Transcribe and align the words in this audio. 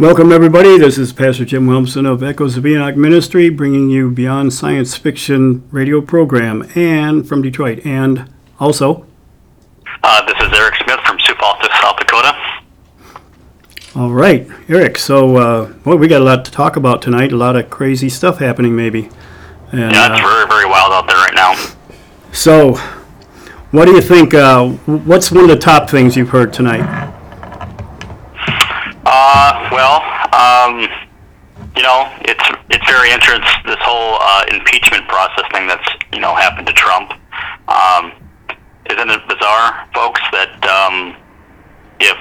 Welcome, 0.00 0.30
everybody. 0.30 0.78
This 0.78 0.96
is 0.96 1.12
Pastor 1.12 1.44
Jim 1.44 1.66
Williamson 1.66 2.06
of 2.06 2.22
Echoes 2.22 2.56
of 2.56 2.64
Enoch 2.64 2.94
Ministry, 2.94 3.48
bringing 3.50 3.90
you 3.90 4.12
Beyond 4.12 4.52
Science 4.52 4.96
Fiction 4.96 5.68
radio 5.72 6.00
program, 6.00 6.70
and 6.76 7.28
from 7.28 7.42
Detroit, 7.42 7.84
and 7.84 8.32
also. 8.60 9.04
Uh, 10.04 10.24
this 10.24 10.36
is 10.40 10.56
Eric 10.56 10.76
Smith 10.84 11.00
from 11.00 11.18
Sioux 11.18 11.34
Falls, 11.40 11.58
South 11.80 11.96
Dakota. 11.96 12.32
All 13.96 14.12
right, 14.12 14.48
Eric. 14.68 14.98
So, 14.98 15.36
uh, 15.36 15.72
well, 15.84 15.98
we 15.98 16.06
got 16.06 16.20
a 16.20 16.24
lot 16.24 16.44
to 16.44 16.52
talk 16.52 16.76
about 16.76 17.02
tonight. 17.02 17.32
A 17.32 17.36
lot 17.36 17.56
of 17.56 17.68
crazy 17.68 18.08
stuff 18.08 18.38
happening, 18.38 18.76
maybe. 18.76 19.10
And, 19.72 19.90
yeah, 19.92 20.12
it's 20.12 20.24
uh, 20.24 20.28
very, 20.28 20.46
very 20.46 20.66
wild 20.66 20.92
out 20.92 21.08
there 21.08 21.16
right 21.16 21.34
now. 21.34 21.56
So, 22.30 22.74
what 23.72 23.86
do 23.86 23.90
you 23.94 24.00
think? 24.00 24.32
Uh, 24.32 24.68
what's 24.68 25.32
one 25.32 25.42
of 25.42 25.50
the 25.50 25.58
top 25.58 25.90
things 25.90 26.16
you've 26.16 26.28
heard 26.28 26.52
tonight? 26.52 27.16
Uh, 29.04 29.57
well, 29.70 30.02
um, 30.34 30.88
you 31.76 31.82
know, 31.82 32.10
it's 32.22 32.44
it's 32.70 32.86
very 32.90 33.10
interesting 33.10 33.62
this 33.66 33.80
whole 33.80 34.18
uh, 34.20 34.44
impeachment 34.50 35.06
process 35.08 35.44
thing 35.52 35.66
that's 35.66 35.88
you 36.12 36.20
know 36.20 36.34
happened 36.34 36.66
to 36.66 36.72
Trump. 36.72 37.12
Um, 37.68 38.12
isn't 38.90 39.10
it 39.10 39.20
bizarre, 39.28 39.86
folks, 39.94 40.20
that 40.32 40.56
um, 40.64 41.14
if 42.00 42.16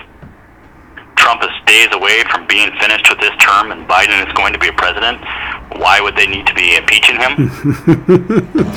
Trump 1.15 1.41
is 1.43 1.49
days 1.65 1.87
away 1.91 2.23
from 2.31 2.45
being 2.47 2.71
finished 2.79 3.09
with 3.09 3.19
this 3.19 3.35
term 3.39 3.71
and 3.71 3.87
Biden 3.87 4.25
is 4.27 4.33
going 4.33 4.53
to 4.53 4.59
be 4.59 4.67
a 4.67 4.73
president, 4.73 5.19
why 5.79 5.99
would 6.01 6.15
they 6.15 6.27
need 6.27 6.45
to 6.47 6.53
be 6.53 6.75
impeaching 6.75 7.15
him? 7.15 7.49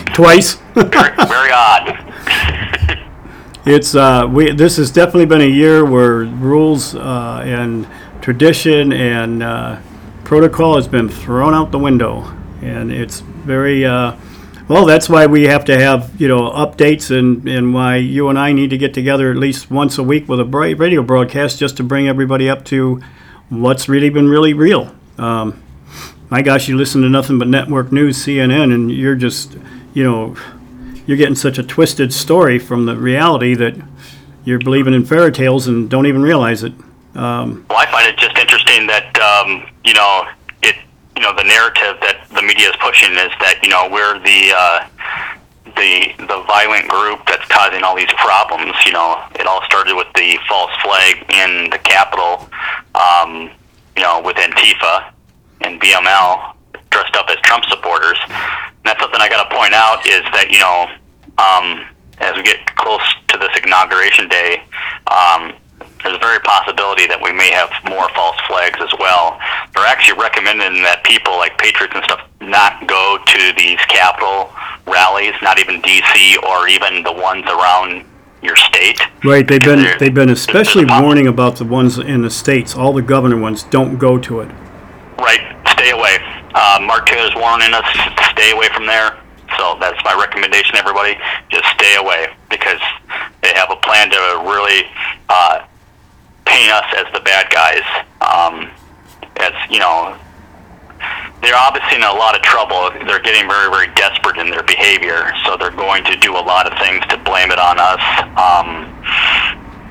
Twice. 0.15 0.55
very, 0.75 1.15
very 1.17 1.51
odd. 1.53 2.97
It's 3.67 3.95
uh, 3.95 4.27
we. 4.27 4.53
This 4.53 4.79
has 4.79 4.91
definitely 4.91 5.27
been 5.27 5.43
a 5.43 5.45
year 5.45 5.85
where 5.85 6.25
rules 6.25 6.95
uh, 6.95 7.43
and 7.45 7.87
tradition 8.21 8.93
and 8.93 9.43
uh, 9.43 9.81
protocol 10.25 10.77
has 10.77 10.87
been 10.87 11.09
thrown 11.09 11.55
out 11.55 11.71
the 11.73 11.79
window, 11.79 12.23
and 12.63 12.93
it's 12.93 13.21
very. 13.21 13.85
Uh, 13.85 14.17
well, 14.69 14.87
that's 14.87 15.09
why 15.09 15.27
we 15.27 15.45
have 15.45 15.65
to 15.65 15.77
have 15.77 16.21
you 16.21 16.29
know 16.29 16.51
updates, 16.51 17.17
and, 17.17 17.49
and 17.49 17.75
why 17.75 17.97
you 17.97 18.29
and 18.29 18.39
I 18.39 18.53
need 18.53 18.71
to 18.71 18.79
get 18.79 18.95
together 18.95 19.31
at 19.31 19.37
least 19.37 19.71
once 19.71 19.99
a 19.99 20.03
week 20.03 20.29
with 20.29 20.41
a 20.41 20.45
radio 20.45 21.03
broadcast 21.03 21.59
just 21.59 21.77
to 21.79 21.83
bring 21.83 22.09
everybody 22.09 22.49
up 22.49 22.65
to 22.67 23.01
what's 23.49 23.89
really 23.89 24.11
been 24.11 24.29
really 24.29 24.55
real. 24.55 24.95
Um, 25.19 25.61
my 26.31 26.43
gosh, 26.43 26.69
you 26.69 26.77
listen 26.77 27.03
to 27.03 27.09
nothing 27.09 27.39
but 27.39 27.49
network 27.49 27.91
news, 27.91 28.17
CNN, 28.25 28.73
and 28.73 28.93
you're 28.93 29.17
just 29.17 29.57
you 29.93 30.05
know 30.05 30.37
you're 31.07 31.17
getting 31.17 31.35
such 31.35 31.59
a 31.59 31.63
twisted 31.65 32.13
story 32.13 32.59
from 32.59 32.87
the 32.87 32.97
reality 32.97 33.55
that 33.55 33.75
you're 34.45 34.61
believing 34.61 34.95
in 34.95 35.05
fairy 35.05 35.33
tales 35.33 35.67
and 35.67 35.91
don't 35.91 36.07
even 36.07 36.23
realize 36.23 36.63
it. 36.63 36.73
Um, 37.15 37.67
well, 37.69 37.79
I 37.79 37.87
find 37.91 38.07
it 38.07 38.17
just 38.17 38.37
interesting 38.39 38.87
that 38.87 39.11
um, 39.19 39.67
you 39.85 39.95
know 39.95 40.27
it. 40.63 40.77
You 41.17 41.23
know, 41.23 41.35
the 41.37 41.45
narrative 41.45 42.01
that 42.01 42.25
the 42.33 42.41
media 42.41 42.71
is 42.71 42.77
pushing 42.81 43.13
is 43.13 43.33
that 43.41 43.61
you 43.63 43.69
know 43.69 43.89
we're 43.91 44.19
the 44.21 44.55
uh, 44.55 44.87
the 45.77 46.15
the 46.27 46.43
violent 46.47 46.89
group 46.89 47.21
that's 47.27 47.45
causing 47.49 47.83
all 47.83 47.97
these 47.97 48.13
problems. 48.17 48.75
You 48.87 48.93
know, 48.93 49.23
it 49.35 49.47
all 49.47 49.63
started 49.65 49.97
with 49.97 50.09
the 50.15 50.39
false 50.49 50.73
flag 50.83 51.25
in 51.29 51.71
the 51.71 51.79
Capitol. 51.79 52.49
Um, 52.95 53.51
you 53.97 54.03
know, 54.03 54.23
with 54.25 54.37
Antifa 54.37 55.13
and 55.63 55.81
BML 55.81 56.55
dressed 56.91 57.17
up 57.17 57.29
as 57.29 57.37
Trump 57.43 57.65
supporters. 57.67 58.19
And 58.29 58.85
that's 58.85 59.01
something 59.01 59.21
I 59.21 59.29
got 59.29 59.49
to 59.49 59.55
point 59.55 59.75
out 59.75 60.07
is 60.07 60.23
that 60.33 60.51
you 60.51 60.59
know 60.59 60.89
um, 61.39 61.87
as 62.19 62.37
we 62.37 62.43
get 62.43 62.65
close 62.77 63.03
to 63.29 63.39
this 63.39 63.51
inauguration 63.65 64.29
day, 64.29 64.63
um, 65.07 65.53
there's 66.03 66.17
a 66.17 66.19
very 66.19 66.41
possibility 66.41 67.07
that 67.07 67.21
we 67.21 67.33
may 67.33 67.51
have 67.51 67.71
more 67.85 68.09
false 68.15 68.37
flags 68.47 68.79
as 68.81 68.93
well. 68.99 69.39
They're 69.75 69.87
actually 69.87 70.21
recommending 70.21 70.83
that 70.83 71.05
people 71.05 71.37
like 71.37 71.57
patriots 71.59 71.95
and 71.95 72.05
stuff 72.05 72.27
not 72.41 72.87
go 72.87 73.19
to 73.21 73.41
these 73.57 73.79
capital 73.89 74.53
rallies, 74.87 75.35
not 75.43 75.59
even 75.59 75.81
DC 75.83 76.43
or 76.43 76.69
even 76.69 77.03
the 77.03 77.13
ones 77.13 77.45
around 77.47 78.05
your 78.43 78.57
state. 78.57 79.01
Right, 79.25 79.47
they've 79.47 79.61
been 79.61 79.99
they've 79.99 80.15
been 80.15 80.31
especially 80.31 80.85
warning 80.85 81.27
about 81.27 81.57
the 81.57 81.65
ones 81.65 81.99
in 81.99 82.23
the 82.23 82.31
states. 82.31 82.75
All 82.75 82.93
the 82.93 83.03
governor 83.03 83.37
ones 83.37 83.65
don't 83.65 83.99
go 83.99 84.19
to 84.19 84.41
it. 84.41 84.51
Right, 85.19 85.45
stay 85.77 85.91
away. 85.91 86.19
Uh, 86.55 86.79
Mark 86.83 87.07
Taylor's 87.07 87.35
warning 87.37 87.73
us 87.75 87.85
to 87.93 88.25
stay 88.33 88.51
away 88.53 88.69
from 88.75 88.87
there. 88.87 89.17
So 89.59 89.77
that's 89.81 90.03
my 90.05 90.15
recommendation, 90.19 90.77
everybody. 90.77 91.19
Just 91.51 91.67
stay 91.75 91.97
away 91.97 92.29
because 92.49 92.81
they 93.43 93.53
have 93.55 93.71
a 93.71 93.77
plan 93.77 94.11
to 94.11 94.43
really 94.47 94.85
uh, 95.29 95.67
paint 96.51 96.73
us 96.73 96.87
as 96.99 97.07
the 97.15 97.21
bad 97.21 97.47
guys. 97.49 97.87
Um, 98.19 98.71
as 99.39 99.55
you 99.71 99.79
know, 99.79 100.19
they're 101.41 101.57
obviously 101.57 101.97
in 101.97 102.03
a 102.03 102.13
lot 102.13 102.35
of 102.35 102.43
trouble. 102.43 102.91
They're 103.07 103.23
getting 103.23 103.49
very, 103.49 103.71
very 103.71 103.89
desperate 103.95 104.37
in 104.37 104.51
their 104.51 104.65
behavior, 104.65 105.33
so 105.47 105.57
they're 105.57 105.71
going 105.71 106.05
to 106.05 106.17
do 106.17 106.35
a 106.37 106.43
lot 106.43 106.67
of 106.67 106.77
things 106.79 107.07
to 107.09 107.17
blame 107.19 107.51
it 107.51 107.59
on 107.59 107.79
us. 107.79 108.03
Um, 108.37 108.91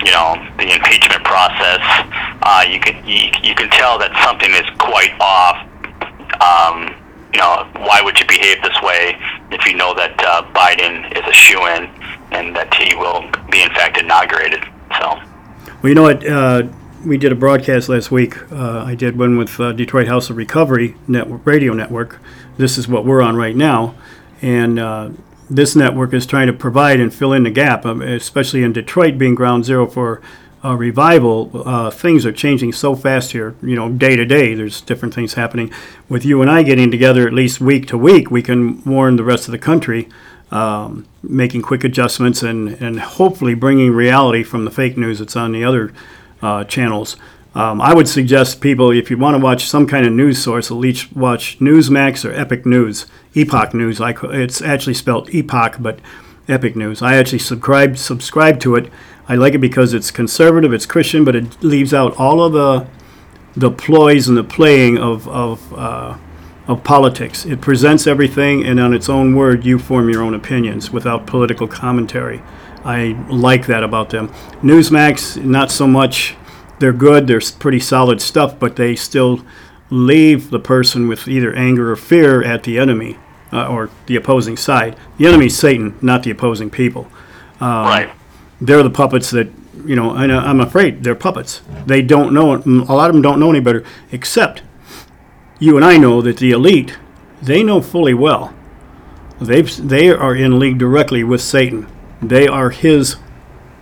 you 0.04 0.12
know, 0.12 0.36
the 0.60 0.68
impeachment 0.76 1.24
process. 1.24 1.82
Uh, 2.44 2.66
you 2.68 2.80
can 2.80 2.96
you, 3.08 3.32
you 3.42 3.56
can 3.56 3.70
tell 3.72 3.98
that 4.00 4.12
something 4.24 4.52
is 4.52 4.68
quite 4.80 5.16
off. 5.20 5.64
Um, 6.44 6.96
you 7.34 7.40
know, 7.40 7.68
why 7.88 8.02
would 8.02 8.20
you 8.20 8.28
behave 8.28 8.62
this 8.62 8.80
way 8.82 9.16
if 9.52 9.66
you 9.66 9.76
know 9.76 9.94
that 9.96 10.16
uh, 10.20 10.44
Biden 10.52 11.08
is 11.16 11.24
a 11.26 11.34
shoe 11.34 11.66
in 11.68 11.90
and 12.32 12.56
that 12.56 12.74
he 12.74 12.96
will 12.96 13.30
be, 13.50 13.62
in 13.62 13.70
fact, 13.70 13.98
inaugurated? 13.98 14.64
So. 15.00 15.29
Well, 15.82 15.90
you 15.90 15.96
know 15.96 16.04
what? 16.04 16.28
Uh, 16.28 16.64
we 17.06 17.18
did 17.18 17.32
a 17.32 17.36
broadcast 17.36 17.88
last 17.88 18.12
week. 18.12 18.52
Uh, 18.52 18.84
I 18.86 18.96
did 18.96 19.18
one 19.18 19.38
with 19.38 19.58
uh, 19.62 19.72
Detroit 19.72 20.08
House 20.08 20.30
of 20.30 20.36
Recovery 20.36 20.96
Network, 21.08 21.46
Radio 21.46 21.72
Network. 21.74 22.20
This 22.58 22.78
is 22.78 22.90
what 22.90 23.06
we're 23.06 23.22
on 23.22 23.38
right 23.38 23.56
now. 23.56 23.96
And 24.42 24.78
uh, 24.78 25.12
this 25.50 25.78
network 25.78 26.14
is 26.14 26.26
trying 26.26 26.48
to 26.48 26.54
provide 26.54 27.00
and 27.00 27.14
fill 27.14 27.32
in 27.32 27.44
the 27.44 27.50
gap, 27.50 27.86
um, 27.86 28.02
especially 28.02 28.62
in 28.62 28.74
Detroit 28.74 29.18
being 29.18 29.36
ground 29.36 29.64
zero 29.64 29.88
for 29.88 30.22
uh, 30.64 30.76
revival, 30.76 31.50
uh, 31.66 31.90
things 31.90 32.26
are 32.26 32.34
changing 32.34 32.74
so 32.74 32.96
fast 32.96 33.32
here. 33.32 33.56
You 33.62 33.76
know, 33.76 33.90
day 33.90 34.18
to 34.18 34.26
day, 34.26 34.54
there's 34.54 34.82
different 34.82 35.14
things 35.14 35.36
happening. 35.36 35.72
With 36.10 36.26
you 36.26 36.42
and 36.42 36.52
I 36.52 36.64
getting 36.64 36.92
together 36.92 37.26
at 37.26 37.34
least 37.34 37.62
week 37.62 37.88
to 37.88 37.98
week, 37.98 38.30
we 38.30 38.42
can 38.42 38.84
warn 38.84 39.16
the 39.16 39.24
rest 39.24 39.48
of 39.48 39.54
the 39.54 39.58
country, 39.58 40.10
um, 40.52 41.08
making 41.22 41.62
quick 41.62 41.84
adjustments 41.84 42.44
and, 42.44 42.70
and 42.82 43.00
hopefully 43.00 43.54
bringing 43.54 43.92
reality 43.92 44.44
from 44.44 44.66
the 44.66 44.72
fake 44.72 44.98
news 44.98 45.20
that's 45.20 45.36
on 45.36 45.52
the 45.52 45.64
other 45.64 45.94
uh, 46.42 46.64
channels. 46.64 47.18
Um, 47.56 47.82
I 47.82 47.94
would 47.94 48.08
suggest 48.08 48.62
people, 48.62 48.92
if 48.92 49.10
you 49.10 49.18
want 49.18 49.36
to 49.36 49.44
watch 49.44 49.66
some 49.68 49.88
kind 49.88 50.06
of 50.06 50.14
news 50.14 50.42
source, 50.42 50.70
at 50.70 50.78
least 50.78 51.16
watch 51.16 51.60
Newsmax 51.60 52.24
or 52.24 52.32
Epic 52.34 52.66
News, 52.66 53.08
Epoch 53.34 53.74
News. 53.74 54.00
I, 54.00 54.14
it's 54.24 54.62
actually 54.62 54.94
spelled 54.94 55.34
Epoch, 55.34 55.78
but 55.80 56.00
Epic 56.48 56.76
News. 56.76 57.02
I 57.02 57.16
actually 57.16 57.40
subscribe 57.40 57.98
subscribe 57.98 58.60
to 58.62 58.76
it 58.76 58.92
I 59.30 59.36
like 59.36 59.54
it 59.54 59.60
because 59.60 59.94
it's 59.94 60.10
conservative, 60.10 60.74
it's 60.74 60.88
Christian, 60.88 61.24
but 61.24 61.36
it 61.36 61.64
leaves 61.64 61.94
out 61.94 62.18
all 62.18 62.44
of 62.44 62.54
the 62.54 62.88
the 63.56 63.70
ploys 63.70 64.28
and 64.28 64.36
the 64.36 64.44
playing 64.44 64.98
of 64.98 65.28
of 65.28 65.74
uh, 65.78 66.18
of 66.70 66.84
politics. 66.84 67.46
It 67.46 67.60
presents 67.60 68.08
everything, 68.08 68.66
and 68.66 68.80
on 68.80 68.94
its 68.94 69.10
own 69.10 69.36
word, 69.36 69.66
you 69.66 69.78
form 69.78 70.10
your 70.10 70.24
own 70.24 70.34
opinions 70.34 70.92
without 70.92 71.28
political 71.28 71.68
commentary. 71.68 72.42
I 72.86 73.22
like 73.30 73.68
that 73.68 73.84
about 73.84 74.12
them. 74.12 74.30
Newsmax, 74.62 75.44
not 75.44 75.72
so 75.72 75.86
much. 75.86 76.36
They're 76.80 76.94
good. 76.94 77.28
They're 77.28 77.42
pretty 77.60 77.82
solid 77.82 78.22
stuff, 78.22 78.58
but 78.58 78.78
they 78.78 78.96
still 78.96 79.44
leave 79.90 80.50
the 80.50 80.60
person 80.60 81.10
with 81.10 81.28
either 81.28 81.54
anger 81.54 81.92
or 81.92 81.98
fear 81.98 82.42
at 82.42 82.64
the 82.64 82.80
enemy 82.80 83.18
uh, 83.52 83.68
or 83.68 83.90
the 84.06 84.16
opposing 84.16 84.56
side. 84.56 84.96
The 85.18 85.28
enemy 85.28 85.48
is 85.48 85.58
Satan, 85.58 85.98
not 86.02 86.24
the 86.24 86.32
opposing 86.32 86.70
people. 86.70 87.12
Um, 87.60 87.86
right 87.86 88.10
they're 88.62 88.84
the 88.84 88.90
puppets 88.90 89.32
that 89.32 89.48
you 89.86 89.96
know. 89.96 90.16
And 90.16 90.32
I'm 90.32 90.60
afraid 90.60 91.04
they're 91.04 91.16
puppets. 91.16 91.62
They 91.86 92.02
don't 92.02 92.34
know. 92.34 92.56
A 92.56 92.94
lot 92.94 93.10
of 93.10 93.14
them 93.14 93.22
don't 93.22 93.40
know 93.40 93.50
any 93.50 93.60
better, 93.60 93.84
except 94.12 94.62
you 95.60 95.76
and 95.76 95.86
I 95.86 95.98
know 95.98 96.22
that 96.22 96.38
the 96.38 96.52
elite, 96.52 96.98
they 97.42 97.64
know 97.64 97.82
fully 97.82 98.14
well. 98.14 98.54
They 99.40 99.62
they 99.62 100.10
are 100.10 100.36
in 100.36 100.60
league 100.60 100.78
directly 100.78 101.24
with 101.24 101.42
Satan. 101.42 101.88
They 102.22 102.48
are 102.48 102.70
his. 102.70 103.18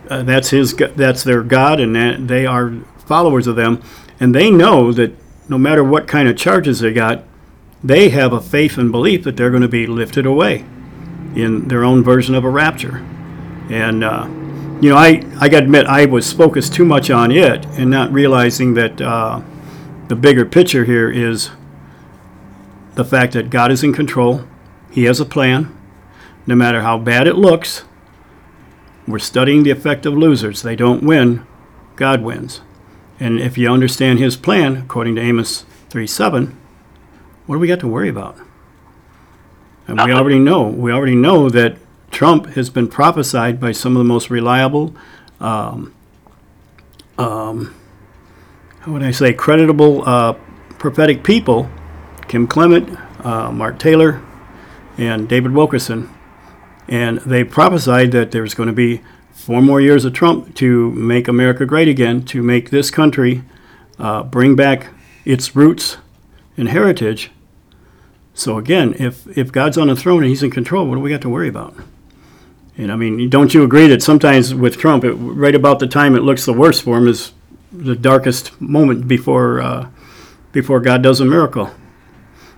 Uh, 0.09 0.23
that's 0.23 0.49
his. 0.49 0.75
That's 0.75 1.23
their 1.23 1.43
god, 1.43 1.79
and 1.79 1.95
that 1.95 2.27
they 2.27 2.45
are 2.45 2.73
followers 3.05 3.47
of 3.47 3.55
them, 3.55 3.81
and 4.19 4.33
they 4.33 4.51
know 4.51 4.91
that 4.91 5.15
no 5.49 5.57
matter 5.57 5.83
what 5.83 6.07
kind 6.07 6.27
of 6.27 6.35
charges 6.35 6.79
they 6.79 6.93
got, 6.93 7.23
they 7.83 8.09
have 8.09 8.33
a 8.33 8.41
faith 8.41 8.77
and 8.77 8.91
belief 8.91 9.23
that 9.23 9.37
they're 9.37 9.49
going 9.49 9.61
to 9.61 9.67
be 9.67 9.87
lifted 9.87 10.25
away 10.25 10.65
in 11.35 11.67
their 11.67 11.83
own 11.83 12.03
version 12.03 12.35
of 12.35 12.43
a 12.43 12.49
rapture, 12.49 12.97
and. 13.69 14.03
Uh, 14.03 14.27
you 14.79 14.91
know, 14.91 14.95
I, 14.95 15.23
I 15.39 15.49
got 15.49 15.61
to 15.61 15.65
admit, 15.65 15.87
I 15.87 16.05
was 16.05 16.31
focused 16.31 16.71
too 16.71 16.85
much 16.85 17.09
on 17.09 17.31
it 17.31 17.65
and 17.65 17.89
not 17.89 18.11
realizing 18.13 18.75
that 18.75 19.01
uh, 19.01 19.41
the 20.07 20.15
bigger 20.15 20.45
picture 20.45 20.85
here 20.85 21.09
is 21.09 21.49
the 22.97 23.05
fact 23.05 23.33
that 23.33 23.51
God 23.51 23.71
is 23.71 23.83
in 23.83 23.93
control. 23.93 24.43
He 24.91 25.03
has 25.03 25.19
a 25.19 25.25
plan. 25.25 25.73
No 26.47 26.55
matter 26.55 26.81
how 26.81 26.97
bad 26.97 27.27
it 27.27 27.35
looks, 27.35 27.83
we're 29.07 29.19
studying 29.19 29.63
the 29.63 29.69
effect 29.69 30.05
of 30.05 30.13
losers. 30.13 30.63
They 30.63 30.75
don't 30.75 31.03
win, 31.03 31.45
God 31.95 32.23
wins. 32.23 32.61
And 33.19 33.39
if 33.39 33.57
you 33.57 33.69
understand 33.69 34.17
his 34.17 34.35
plan, 34.35 34.77
according 34.77 35.15
to 35.15 35.21
Amos 35.21 35.65
3 35.89 36.07
7, 36.07 36.57
what 37.45 37.55
do 37.55 37.59
we 37.59 37.67
got 37.67 37.79
to 37.81 37.87
worry 37.87 38.09
about? 38.09 38.37
And 39.87 40.01
we 40.03 40.11
already 40.11 40.39
know, 40.39 40.67
we 40.67 40.91
already 40.91 41.15
know 41.15 41.49
that 41.49 41.77
Trump 42.09 42.47
has 42.47 42.69
been 42.69 42.87
prophesied 42.87 43.59
by 43.59 43.73
some 43.73 43.95
of 43.95 43.99
the 43.99 44.05
most 44.07 44.29
reliable, 44.29 44.95
um, 45.39 45.93
um, 47.17 47.75
how 48.79 48.91
would 48.91 49.03
I 49.03 49.11
say, 49.11 49.33
creditable 49.33 50.03
uh, 50.05 50.33
prophetic 50.79 51.23
people, 51.23 51.69
Kim 52.27 52.47
Clement, 52.47 52.97
uh, 53.25 53.51
Mark 53.51 53.79
Taylor, 53.79 54.21
and 54.97 55.27
David 55.27 55.51
Wilkerson. 55.51 56.09
And 56.87 57.19
they 57.19 57.43
prophesied 57.43 58.11
that 58.11 58.31
there's 58.31 58.53
going 58.53 58.67
to 58.67 58.73
be 58.73 59.01
four 59.31 59.61
more 59.61 59.79
years 59.79 60.05
of 60.05 60.13
Trump 60.13 60.55
to 60.55 60.91
make 60.91 61.27
America 61.27 61.65
great 61.65 61.87
again, 61.87 62.23
to 62.25 62.41
make 62.41 62.69
this 62.69 62.89
country 62.89 63.43
uh, 63.99 64.23
bring 64.23 64.55
back 64.55 64.87
its 65.25 65.55
roots 65.55 65.97
and 66.55 66.69
heritage. 66.69 67.31
So 68.33 68.57
again, 68.57 68.95
if 68.99 69.27
if 69.37 69.51
God's 69.51 69.77
on 69.77 69.87
the 69.87 69.95
throne 69.95 70.23
and 70.23 70.29
He's 70.29 70.43
in 70.43 70.51
control, 70.51 70.85
what 70.87 70.95
do 70.95 71.01
we 71.01 71.09
got 71.09 71.21
to 71.21 71.29
worry 71.29 71.49
about? 71.49 71.75
And 72.77 72.91
I 72.91 72.95
mean, 72.95 73.29
don't 73.29 73.53
you 73.53 73.63
agree 73.63 73.87
that 73.87 74.03
sometimes 74.03 74.53
with 74.53 74.77
Trump, 74.77 75.03
it, 75.03 75.13
right 75.13 75.55
about 75.55 75.79
the 75.79 75.87
time 75.87 76.15
it 76.15 76.21
looks 76.21 76.45
the 76.45 76.53
worst 76.53 76.83
for 76.83 76.97
him 76.97 77.07
is 77.07 77.33
the 77.71 77.95
darkest 77.95 78.59
moment 78.61 79.07
before 79.07 79.59
uh, 79.59 79.89
before 80.51 80.79
God 80.79 81.01
does 81.01 81.19
a 81.19 81.25
miracle. 81.25 81.71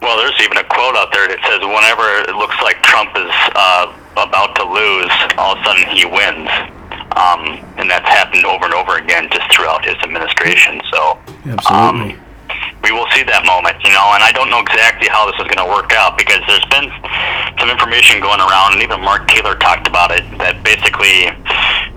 Well, 0.01 0.15
there's 0.17 0.39
even 0.41 0.57
a 0.57 0.63
quote 0.63 0.95
out 0.95 1.11
there 1.11 1.27
that 1.27 1.43
says, 1.43 1.59
"Whenever 1.59 2.07
it 2.23 2.35
looks 2.35 2.55
like 2.63 2.79
Trump 2.83 3.11
is 3.19 3.31
uh, 3.55 3.91
about 4.15 4.55
to 4.55 4.63
lose, 4.63 5.11
all 5.35 5.55
of 5.55 5.59
a 5.59 5.63
sudden 5.67 5.83
he 5.91 6.07
wins," 6.07 6.47
um, 7.19 7.59
and 7.75 7.91
that's 7.91 8.07
happened 8.07 8.47
over 8.47 8.63
and 8.63 8.73
over 8.73 8.95
again 8.95 9.27
just 9.27 9.51
throughout 9.51 9.83
his 9.83 9.99
administration. 9.99 10.79
So, 10.87 11.19
Absolutely. 11.51 12.15
um, 12.15 12.19
we 12.79 12.95
will 12.95 13.11
see 13.11 13.27
that 13.27 13.43
moment, 13.43 13.75
you 13.83 13.91
know. 13.91 14.15
And 14.15 14.23
I 14.23 14.31
don't 14.31 14.47
know 14.47 14.63
exactly 14.63 15.11
how 15.11 15.27
this 15.27 15.35
is 15.35 15.51
going 15.51 15.59
to 15.59 15.67
work 15.67 15.91
out 15.91 16.15
because 16.15 16.39
there's 16.47 16.65
been 16.71 16.87
some 17.59 17.67
information 17.67 18.23
going 18.23 18.39
around, 18.39 18.79
and 18.79 18.81
even 18.81 19.03
Mark 19.03 19.27
Taylor 19.27 19.59
talked 19.59 19.83
about 19.83 20.15
it. 20.15 20.23
That 20.39 20.63
basically, 20.63 21.27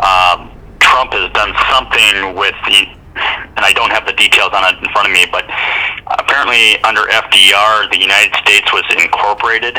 um, 0.02 0.50
Trump 0.82 1.14
has 1.14 1.30
done 1.38 1.54
something 1.70 2.34
with 2.34 2.58
the 2.66 2.90
and 3.16 3.62
I 3.64 3.72
don't 3.72 3.90
have 3.90 4.06
the 4.06 4.12
details 4.12 4.50
on 4.52 4.64
it 4.74 4.78
in 4.82 4.88
front 4.92 5.08
of 5.08 5.12
me, 5.12 5.26
but 5.30 5.44
apparently 6.18 6.78
under 6.84 7.02
FDR, 7.10 7.90
the 7.90 8.00
United 8.00 8.34
States 8.40 8.72
was 8.72 8.84
incorporated, 8.96 9.78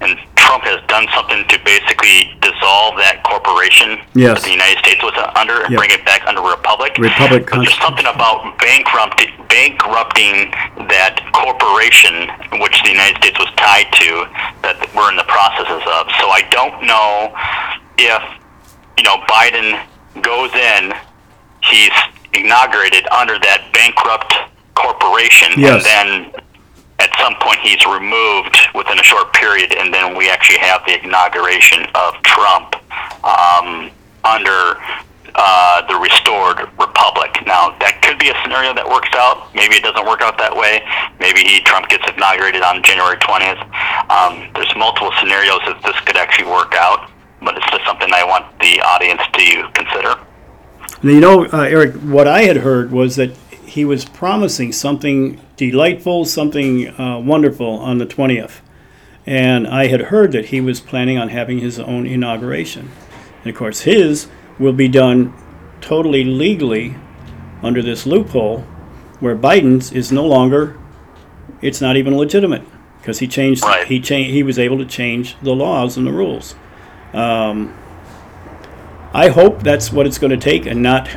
and 0.00 0.18
Trump 0.34 0.64
has 0.64 0.82
done 0.88 1.06
something 1.14 1.46
to 1.46 1.58
basically 1.62 2.34
dissolve 2.42 2.96
that 2.98 3.22
corporation 3.22 4.00
Yes. 4.14 4.40
that 4.40 4.42
the 4.42 4.50
United 4.50 4.78
States 4.82 5.02
was 5.02 5.14
under 5.36 5.62
and 5.62 5.70
Yeah. 5.72 5.78
bring 5.78 5.90
it 5.90 6.04
back 6.04 6.26
under 6.26 6.42
republic. 6.42 6.96
Republic 6.98 7.46
But 7.50 7.60
there's 7.62 7.78
something 7.78 8.06
about 8.06 8.58
bankrupting, 8.58 9.30
bankrupting 9.48 10.50
that 10.90 11.20
corporation, 11.32 12.28
which 12.58 12.82
the 12.82 12.90
United 12.90 13.16
States 13.22 13.38
was 13.38 13.48
tied 13.56 13.92
to, 13.92 14.26
that 14.62 14.76
we're 14.94 15.08
in 15.10 15.16
the 15.16 15.24
processes 15.30 15.82
of. 15.86 16.10
So 16.18 16.30
I 16.30 16.42
don't 16.50 16.82
know 16.82 17.32
if 17.98 18.22
you 18.98 19.04
know 19.04 19.18
Biden 19.30 19.78
goes 20.20 20.52
in, 20.54 20.92
he's 21.62 21.92
inaugurated 22.32 23.06
under 23.08 23.38
that 23.38 23.68
bankrupt 23.72 24.34
corporation, 24.74 25.52
Yes. 25.56 25.84
and 25.86 26.32
then 26.32 26.42
at 26.98 27.10
some 27.18 27.34
point 27.40 27.58
he's 27.60 27.84
removed 27.86 28.56
within 28.74 28.98
a 28.98 29.02
short 29.02 29.32
period, 29.34 29.72
and 29.74 29.92
then 29.92 30.16
we 30.16 30.30
actually 30.30 30.58
have 30.58 30.82
the 30.86 31.02
inauguration 31.04 31.84
of 31.94 32.14
Trump 32.22 32.76
um, 33.24 33.90
under 34.24 34.78
uh, 35.34 35.80
the 35.88 35.96
restored 35.96 36.60
republic. 36.78 37.32
Now 37.46 37.74
that 37.80 38.00
could 38.02 38.18
be 38.18 38.28
a 38.28 38.36
scenario 38.42 38.74
that 38.74 38.86
works 38.86 39.08
out. 39.16 39.48
Maybe 39.54 39.76
it 39.76 39.82
doesn't 39.82 40.06
work 40.06 40.20
out 40.20 40.36
that 40.38 40.54
way. 40.54 40.82
Maybe 41.20 41.40
he, 41.40 41.60
Trump 41.60 41.88
gets 41.88 42.04
inaugurated 42.08 42.62
on 42.62 42.82
January 42.82 43.16
twentieth. 43.18 43.58
Um, 44.12 44.48
there's 44.54 44.70
multiple 44.76 45.10
scenarios 45.20 45.60
that 45.66 45.80
this 45.84 45.96
could 46.04 46.16
actually 46.16 46.48
work 46.52 46.74
out, 46.76 47.08
but 47.40 47.56
it's 47.56 47.66
just 47.72 47.84
something 47.84 48.08
I 48.12 48.24
want 48.24 48.44
the 48.60 48.80
audience 48.84 49.22
to 49.32 49.68
consider. 49.72 50.16
You 51.02 51.20
know, 51.20 51.46
uh, 51.46 51.62
Eric, 51.62 51.94
what 51.96 52.28
I 52.28 52.42
had 52.42 52.58
heard 52.58 52.92
was 52.92 53.16
that 53.16 53.30
he 53.64 53.84
was 53.84 54.04
promising 54.04 54.72
something 54.72 55.40
delightful, 55.56 56.24
something 56.24 56.88
uh, 56.88 57.18
wonderful 57.18 57.66
on 57.70 57.98
the 57.98 58.06
20th. 58.06 58.60
And 59.26 59.66
I 59.66 59.86
had 59.86 60.02
heard 60.02 60.32
that 60.32 60.46
he 60.46 60.60
was 60.60 60.80
planning 60.80 61.18
on 61.18 61.28
having 61.30 61.58
his 61.58 61.78
own 61.80 62.06
inauguration. 62.06 62.90
And 63.42 63.50
of 63.50 63.56
course, 63.56 63.80
his 63.80 64.28
will 64.58 64.72
be 64.72 64.88
done 64.88 65.32
totally 65.80 66.22
legally 66.24 66.96
under 67.62 67.82
this 67.82 68.06
loophole 68.06 68.60
where 69.18 69.36
Biden's 69.36 69.92
is 69.92 70.12
no 70.12 70.26
longer, 70.26 70.78
it's 71.60 71.80
not 71.80 71.96
even 71.96 72.16
legitimate 72.16 72.62
because 72.98 73.18
he 73.18 73.26
changed, 73.26 73.62
Right. 73.64 73.86
he, 73.86 73.98
cha- 74.00 74.14
he 74.16 74.42
was 74.44 74.58
able 74.58 74.78
to 74.78 74.84
change 74.86 75.36
the 75.42 75.54
laws 75.54 75.96
and 75.96 76.06
the 76.06 76.12
rules. 76.12 76.54
I 79.14 79.28
hope 79.28 79.62
that's 79.62 79.92
what 79.92 80.06
it's 80.06 80.18
going 80.18 80.30
to 80.30 80.36
take, 80.38 80.66
and 80.66 80.82
not 80.82 81.08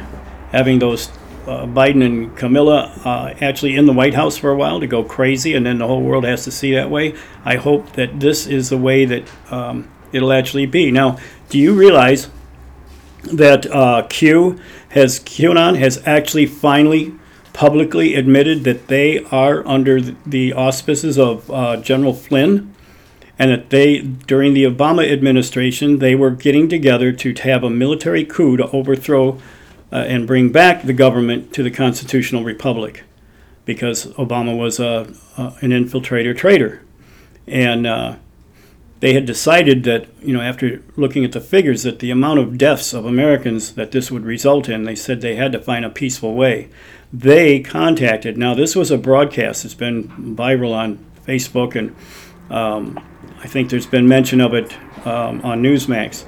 having 0.51 0.79
those 0.79 1.09
uh, 1.47 1.65
Biden 1.65 2.03
and 2.05 2.35
Camilla 2.35 2.91
uh, 3.05 3.33
actually 3.39 3.75
in 3.75 3.85
the 3.85 3.93
White 3.93 4.13
House 4.13 4.37
for 4.37 4.51
a 4.51 4.55
while 4.55 4.79
to 4.79 4.87
go 4.87 5.03
crazy, 5.03 5.53
and 5.53 5.65
then 5.65 5.77
the 5.77 5.87
whole 5.87 6.01
world 6.01 6.25
has 6.25 6.43
to 6.43 6.51
see 6.51 6.73
that 6.73 6.89
way. 6.89 7.15
I 7.45 7.55
hope 7.55 7.93
that 7.93 8.19
this 8.19 8.47
is 8.47 8.69
the 8.69 8.77
way 8.77 9.05
that 9.05 9.23
um, 9.51 9.89
it'll 10.11 10.33
actually 10.33 10.65
be. 10.65 10.91
Now, 10.91 11.17
do 11.49 11.57
you 11.57 11.73
realize 11.73 12.29
that 13.23 13.65
uh, 13.71 14.05
Q 14.09 14.59
has 14.89 15.19
QAnon 15.19 15.77
has 15.77 16.05
actually 16.05 16.45
finally 16.47 17.13
publicly 17.53 18.15
admitted 18.15 18.65
that 18.65 18.87
they 18.87 19.23
are 19.25 19.65
under 19.65 20.01
the 20.01 20.51
auspices 20.51 21.17
of 21.17 21.49
uh, 21.49 21.77
General 21.77 22.13
Flynn? 22.13 22.74
And 23.37 23.51
that 23.51 23.69
they 23.69 24.01
during 24.01 24.53
the 24.53 24.63
Obama 24.63 25.09
administration 25.11 25.99
they 25.99 26.15
were 26.15 26.31
getting 26.31 26.69
together 26.69 27.11
to 27.11 27.33
have 27.33 27.63
a 27.63 27.69
military 27.69 28.23
coup 28.23 28.57
to 28.57 28.69
overthrow 28.71 29.39
uh, 29.91 29.97
and 30.07 30.27
bring 30.27 30.51
back 30.51 30.83
the 30.83 30.93
government 30.93 31.53
to 31.53 31.63
the 31.63 31.71
constitutional 31.71 32.43
republic. 32.43 33.03
Because 33.65 34.07
Obama 34.13 34.57
was 34.57 34.79
a, 34.79 35.11
a 35.37 35.53
an 35.61 35.71
infiltrator 35.71 36.37
traitor. 36.37 36.81
And 37.47 37.87
uh, 37.87 38.15
they 38.99 39.13
had 39.13 39.25
decided 39.25 39.83
that 39.83 40.07
you 40.21 40.33
know 40.33 40.41
after 40.41 40.81
looking 40.95 41.25
at 41.25 41.31
the 41.31 41.41
figures 41.41 41.83
that 41.83 41.99
the 41.99 42.11
amount 42.11 42.39
of 42.39 42.57
deaths 42.57 42.93
of 42.93 43.05
Americans 43.05 43.73
that 43.73 43.91
this 43.91 44.09
would 44.09 44.25
result 44.25 44.69
in 44.69 44.83
they 44.83 44.95
said 44.95 45.21
they 45.21 45.35
had 45.35 45.51
to 45.51 45.59
find 45.59 45.83
a 45.85 45.89
peaceful 45.89 46.33
way. 46.33 46.69
They 47.11 47.59
contacted 47.59 48.37
now 48.37 48.53
this 48.53 48.75
was 48.75 48.91
a 48.91 48.97
broadcast 48.97 49.63
that's 49.63 49.75
been 49.75 50.35
viral 50.35 50.73
on 50.73 51.05
Facebook 51.27 51.75
and 51.75 51.95
um, 52.49 53.03
I 53.39 53.47
think 53.47 53.69
there's 53.69 53.87
been 53.87 54.07
mention 54.07 54.41
of 54.41 54.53
it 54.53 54.75
um, 55.05 55.41
on 55.41 55.61
Newsmax, 55.61 56.25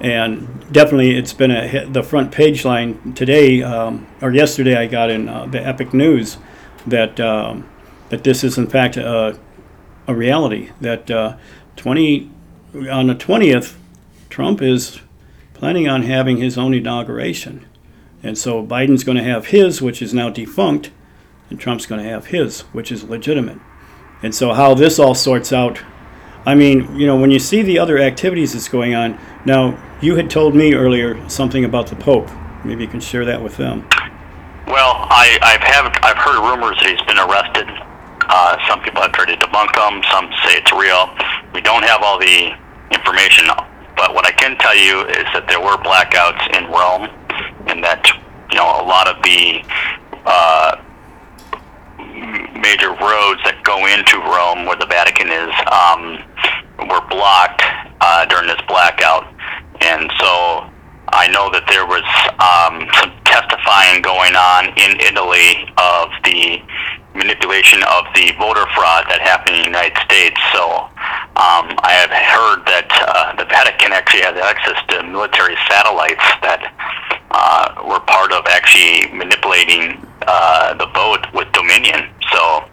and 0.00 0.72
definitely 0.72 1.16
it's 1.16 1.32
been 1.32 1.50
a 1.50 1.66
hit, 1.66 1.92
the 1.92 2.02
front 2.02 2.32
page 2.32 2.64
line 2.64 3.14
today 3.14 3.62
um, 3.62 4.06
or 4.20 4.32
yesterday. 4.32 4.76
I 4.76 4.86
got 4.86 5.10
in 5.10 5.28
uh, 5.28 5.46
the 5.46 5.64
Epic 5.64 5.92
News 5.92 6.38
that 6.86 7.18
um, 7.20 7.68
that 8.10 8.24
this 8.24 8.44
is 8.44 8.58
in 8.58 8.66
fact 8.66 8.96
a, 8.96 9.38
a 10.06 10.14
reality. 10.14 10.70
That 10.80 11.10
uh, 11.10 11.36
20 11.76 12.30
on 12.90 13.06
the 13.08 13.14
20th, 13.14 13.74
Trump 14.30 14.62
is 14.62 15.00
planning 15.54 15.88
on 15.88 16.02
having 16.02 16.38
his 16.38 16.56
own 16.56 16.74
inauguration, 16.74 17.66
and 18.22 18.36
so 18.38 18.64
Biden's 18.64 19.04
going 19.04 19.18
to 19.18 19.24
have 19.24 19.46
his, 19.46 19.82
which 19.82 20.00
is 20.00 20.14
now 20.14 20.30
defunct, 20.30 20.90
and 21.50 21.60
Trump's 21.60 21.86
going 21.86 22.02
to 22.02 22.08
have 22.08 22.26
his, 22.26 22.62
which 22.72 22.90
is 22.90 23.04
legitimate. 23.04 23.58
And 24.22 24.34
so, 24.34 24.52
how 24.52 24.74
this 24.74 24.98
all 24.98 25.14
sorts 25.14 25.52
out, 25.52 25.82
I 26.44 26.54
mean, 26.54 26.96
you 26.98 27.06
know, 27.06 27.16
when 27.16 27.30
you 27.30 27.38
see 27.38 27.62
the 27.62 27.78
other 27.78 27.98
activities 27.98 28.52
that's 28.52 28.68
going 28.68 28.94
on, 28.94 29.18
now, 29.44 29.78
you 30.00 30.16
had 30.16 30.30
told 30.30 30.54
me 30.54 30.74
earlier 30.74 31.28
something 31.28 31.64
about 31.64 31.86
the 31.86 31.96
Pope. 31.96 32.28
Maybe 32.64 32.82
you 32.84 32.90
can 32.90 33.00
share 33.00 33.24
that 33.24 33.42
with 33.42 33.56
them. 33.56 33.88
Well, 34.66 34.94
I, 35.10 35.38
I've 35.42 35.62
have 35.62 35.90
I've 36.02 36.18
heard 36.18 36.38
rumors 36.38 36.78
that 36.78 36.90
he's 36.90 37.02
been 37.06 37.18
arrested. 37.18 37.66
Uh, 38.28 38.56
some 38.68 38.80
people 38.82 39.02
have 39.02 39.12
tried 39.12 39.34
to 39.34 39.36
debunk 39.36 39.74
them. 39.74 40.02
Some 40.10 40.30
say 40.46 40.58
it's 40.58 40.70
real. 40.72 41.10
We 41.54 41.60
don't 41.60 41.82
have 41.82 42.02
all 42.02 42.18
the 42.18 42.54
information, 42.94 43.46
but 43.96 44.14
what 44.14 44.26
I 44.26 44.32
can 44.32 44.56
tell 44.58 44.74
you 44.74 45.02
is 45.10 45.26
that 45.34 45.46
there 45.48 45.60
were 45.60 45.76
blackouts 45.82 46.42
in 46.54 46.70
Rome, 46.70 47.10
and 47.66 47.82
that 47.82 48.06
you 48.50 48.58
know 48.58 48.66
a 48.66 48.86
lot 48.86 49.10
of 49.10 49.18
the 49.22 49.66
uh, 50.24 50.78
major 52.62 52.94
roads 53.02 53.42
that 53.42 53.58
go 53.66 53.86
into 53.90 54.22
Rome, 54.22 54.64
where 54.66 54.78
the 54.78 54.86
Vatican 54.86 55.26
is, 55.28 55.50
um, 55.66 56.22
were 56.88 57.04
blocked 57.08 57.62
uh, 58.00 58.26
during 58.26 58.48
this 58.48 58.60
blackout, 58.68 59.26
and 59.80 60.10
so 60.18 60.66
I 61.08 61.28
know 61.28 61.50
that 61.52 61.66
there 61.68 61.86
was 61.86 62.06
um, 62.40 62.88
some 63.00 63.12
testifying 63.24 64.02
going 64.02 64.34
on 64.34 64.72
in 64.78 64.98
Italy 65.00 65.68
of 65.76 66.08
the 66.24 66.62
manipulation 67.14 67.82
of 67.92 68.08
the 68.14 68.32
voter 68.38 68.64
fraud 68.72 69.04
that 69.12 69.20
happened 69.20 69.56
in 69.56 69.62
the 69.62 69.68
United 69.68 69.98
States. 70.08 70.40
So 70.52 70.88
Um, 71.32 71.72
I 71.80 71.96
have 71.96 72.12
heard 72.12 72.60
that 72.68 72.88
uh, 72.92 73.32
the 73.40 73.48
Vatican 73.48 73.90
actually 73.92 74.20
has 74.20 74.36
access 74.36 74.76
to 74.92 75.02
military 75.02 75.56
satellites 75.64 76.22
that 76.44 76.60
uh, 77.32 77.80
were 77.88 78.00
part 78.04 78.36
of 78.36 78.44
actually 78.46 79.08
manipulating 79.16 79.96
uh, 80.28 80.76
the 80.76 80.86
vote 80.92 81.24
with 81.32 81.48
Dominion. 81.56 82.12
So 82.36 82.68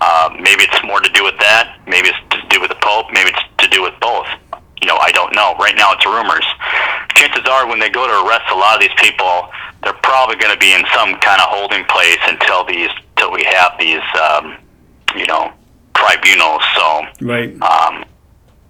uh, 0.00 0.30
maybe 0.38 0.62
it's 0.62 0.78
more 0.86 1.02
to 1.02 1.10
do 1.10 1.26
with 1.26 1.36
that. 1.42 1.74
Maybe 1.90 2.14
it's 2.14 2.22
to 2.30 2.38
do 2.54 2.62
with 2.62 2.70
the 2.70 2.78
Pope. 2.80 3.10
Maybe 3.10 3.34
it's 3.34 3.46
to 3.64 3.70
do 3.70 3.82
with 3.82 3.94
both. 4.00 4.26
You 4.82 4.88
know, 4.88 4.96
I 5.00 5.10
don't 5.12 5.34
know. 5.34 5.54
Right 5.58 5.74
now, 5.76 5.92
it's 5.92 6.04
rumors. 6.04 6.44
Chances 7.16 7.44
are, 7.48 7.66
when 7.66 7.80
they 7.80 7.88
go 7.88 8.06
to 8.06 8.14
arrest 8.28 8.44
a 8.52 8.54
lot 8.54 8.74
of 8.76 8.80
these 8.80 8.94
people, 9.00 9.48
they're 9.82 9.96
probably 10.04 10.36
going 10.36 10.52
to 10.52 10.58
be 10.60 10.72
in 10.72 10.84
some 10.92 11.16
kind 11.20 11.40
of 11.40 11.48
holding 11.48 11.84
place 11.86 12.20
until 12.28 12.64
these, 12.64 12.90
till 13.16 13.32
we 13.32 13.44
have 13.44 13.72
these, 13.78 14.04
um, 14.20 14.56
you 15.16 15.26
know, 15.26 15.52
tribunals. 15.96 16.62
So 16.76 17.06
Right. 17.24 17.50
um, 17.62 18.04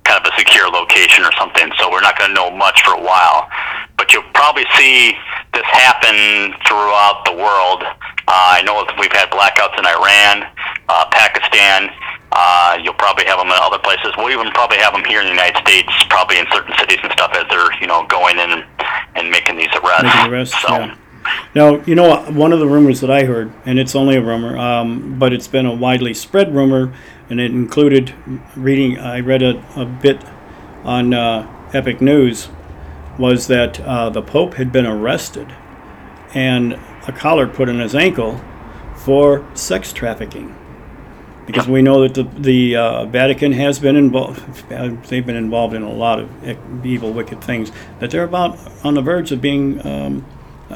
kind 0.05 0.21
of 0.23 0.31
a 0.31 0.39
secure 0.39 0.69
location 0.71 1.25
or 1.25 1.33
something. 1.39 1.73
So 1.81 1.91
we're 1.91 2.03
not 2.05 2.19
going 2.19 2.31
to 2.31 2.35
know 2.35 2.51
much 2.51 2.83
for 2.85 2.93
a 2.95 3.01
while. 3.03 3.49
But 3.97 4.13
you'll 4.13 4.29
probably 4.35 4.67
see 4.77 5.17
this 5.53 5.65
happen 5.67 6.55
throughout 6.67 7.23
the 7.25 7.33
world. 7.33 7.83
Uh, 7.83 8.59
I 8.59 8.63
know 8.63 8.85
we've 8.99 9.13
had 9.13 9.31
blackouts 9.31 9.79
in 9.79 9.87
Iran, 9.87 10.47
uh, 10.89 11.07
Pakistan. 11.11 11.91
Uh, 12.37 12.79
you'll 12.83 12.95
probably 12.95 13.25
have 13.27 13.39
them 13.39 13.47
in 13.47 13.55
other 13.57 13.79
places. 13.79 14.13
We'll 14.19 14.31
even 14.31 14.51
probably 14.51 14.79
have 14.79 14.93
them 14.93 15.05
here 15.05 15.21
in 15.21 15.27
the 15.27 15.33
United 15.33 15.57
States, 15.63 15.89
probably 16.11 16.39
in 16.39 16.47
certain 16.51 16.75
cities 16.79 16.99
and 17.03 17.13
stuff, 17.13 17.31
as 17.33 17.45
they're 17.49 17.73
you 17.81 17.87
know 17.87 18.07
going 18.07 18.39
in 18.39 18.51
and, 18.51 18.65
and 19.15 19.31
making 19.31 19.57
these 19.57 19.73
arrests. 19.77 20.05
Making 20.05 20.33
arrests, 20.33 20.61
so, 20.61 20.69
yeah. 20.69 20.97
Now, 21.55 21.81
you 21.85 21.95
know, 21.95 22.23
one 22.33 22.53
of 22.53 22.59
the 22.59 22.67
rumors 22.67 23.01
that 23.01 23.11
I 23.11 23.25
heard, 23.25 23.53
and 23.65 23.79
it's 23.79 23.95
only 23.95 24.17
a 24.17 24.21
rumor, 24.21 24.59
um, 24.59 25.19
but 25.19 25.33
it's 25.33 25.49
been 25.49 25.65
a 25.65 25.75
widely 25.75 26.13
spread 26.13 26.55
rumor, 26.55 26.93
and 27.31 27.41
it 27.41 27.51
included 27.51 28.13
reading, 28.57 28.99
I 28.99 29.21
read 29.21 29.43
a, 29.43 29.65
a 29.75 29.87
bit 29.87 30.23
on 30.83 31.15
uh, 31.15 31.71
Epic 31.73 32.03
News, 32.03 32.49
was 33.19 33.47
that 33.47 33.81
uh, 33.81 34.11
the 34.11 34.21
Pope 34.21 34.55
had 34.55 34.73
been 34.73 34.85
arrested 34.85 35.55
and 36.35 36.75
a 37.07 37.13
collar 37.13 37.47
put 37.47 37.69
on 37.69 37.79
his 37.79 37.95
ankle 37.95 38.41
for 38.97 39.49
sex 39.55 39.93
trafficking. 39.93 40.55
Because 41.47 41.69
we 41.69 41.83
know 41.83 42.07
that 42.07 42.15
the, 42.15 42.23
the 42.41 42.77
uh, 42.77 43.05
Vatican 43.07 43.53
has 43.53 43.79
been 43.79 43.97
involved, 43.97 44.69
they've 44.69 45.27
been 45.27 45.37
involved 45.37 45.75
in 45.75 45.83
a 45.83 45.93
lot 45.93 46.19
of 46.21 46.87
evil, 46.87 47.13
wicked 47.13 47.43
things 47.43 47.71
that 48.01 48.11
they're 48.11 48.25
about 48.25 48.59
on 48.83 48.95
the 48.95 49.03
verge 49.03 49.31
of 49.31 49.41
being 49.41 49.85
um, 49.87 50.25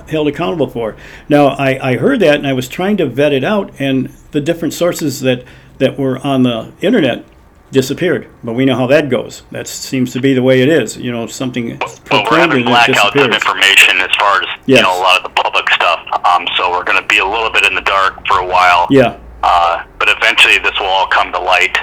held 0.08 0.28
accountable 0.28 0.68
for. 0.68 0.94
Now, 1.28 1.48
I, 1.48 1.92
I 1.92 1.96
heard 1.96 2.20
that 2.20 2.34
and 2.36 2.46
I 2.46 2.52
was 2.52 2.68
trying 2.68 2.96
to 2.98 3.06
vet 3.06 3.32
it 3.32 3.44
out, 3.44 3.72
and 3.78 4.08
the 4.32 4.40
different 4.40 4.74
sources 4.74 5.20
that, 5.20 5.44
that 5.78 5.98
were 5.98 6.18
on 6.18 6.42
the 6.42 6.72
internet 6.82 7.24
disappeared. 7.70 8.28
But 8.42 8.54
we 8.54 8.64
know 8.64 8.76
how 8.76 8.86
that 8.88 9.08
goes. 9.08 9.42
That 9.50 9.66
seems 9.66 10.12
to 10.12 10.20
be 10.20 10.34
the 10.34 10.42
way 10.42 10.60
it 10.62 10.68
is. 10.68 10.96
You 10.96 11.12
know, 11.12 11.26
something 11.26 11.76
But 11.78 11.88
we're 11.88 12.22
proclaimed 12.22 12.52
having 12.52 12.66
and 12.66 12.68
it 12.68 12.96
blackouts 12.96 13.24
of 13.26 13.32
information 13.34 14.00
as 14.00 14.14
far 14.16 14.42
as 14.42 14.48
Yes. 14.66 14.78
you 14.78 14.82
know 14.82 14.98
a 14.98 15.00
lot 15.00 15.16
of 15.18 15.22
the 15.34 15.42
public 15.42 15.68
stuff. 15.70 16.00
Um, 16.24 16.46
so 16.56 16.70
we're 16.70 16.84
going 16.84 17.00
to 17.00 17.06
be 17.08 17.18
a 17.18 17.26
little 17.26 17.50
bit 17.50 17.64
in 17.66 17.74
the 17.74 17.80
dark 17.82 18.26
for 18.26 18.38
a 18.40 18.46
while. 18.46 18.86
Yeah, 18.90 19.18
Uh, 19.42 19.84
but 19.98 20.08
eventually, 20.08 20.58
this 20.58 20.78
will 20.80 20.86
all 20.86 21.06
come 21.08 21.32
to 21.32 21.38
light. 21.38 21.76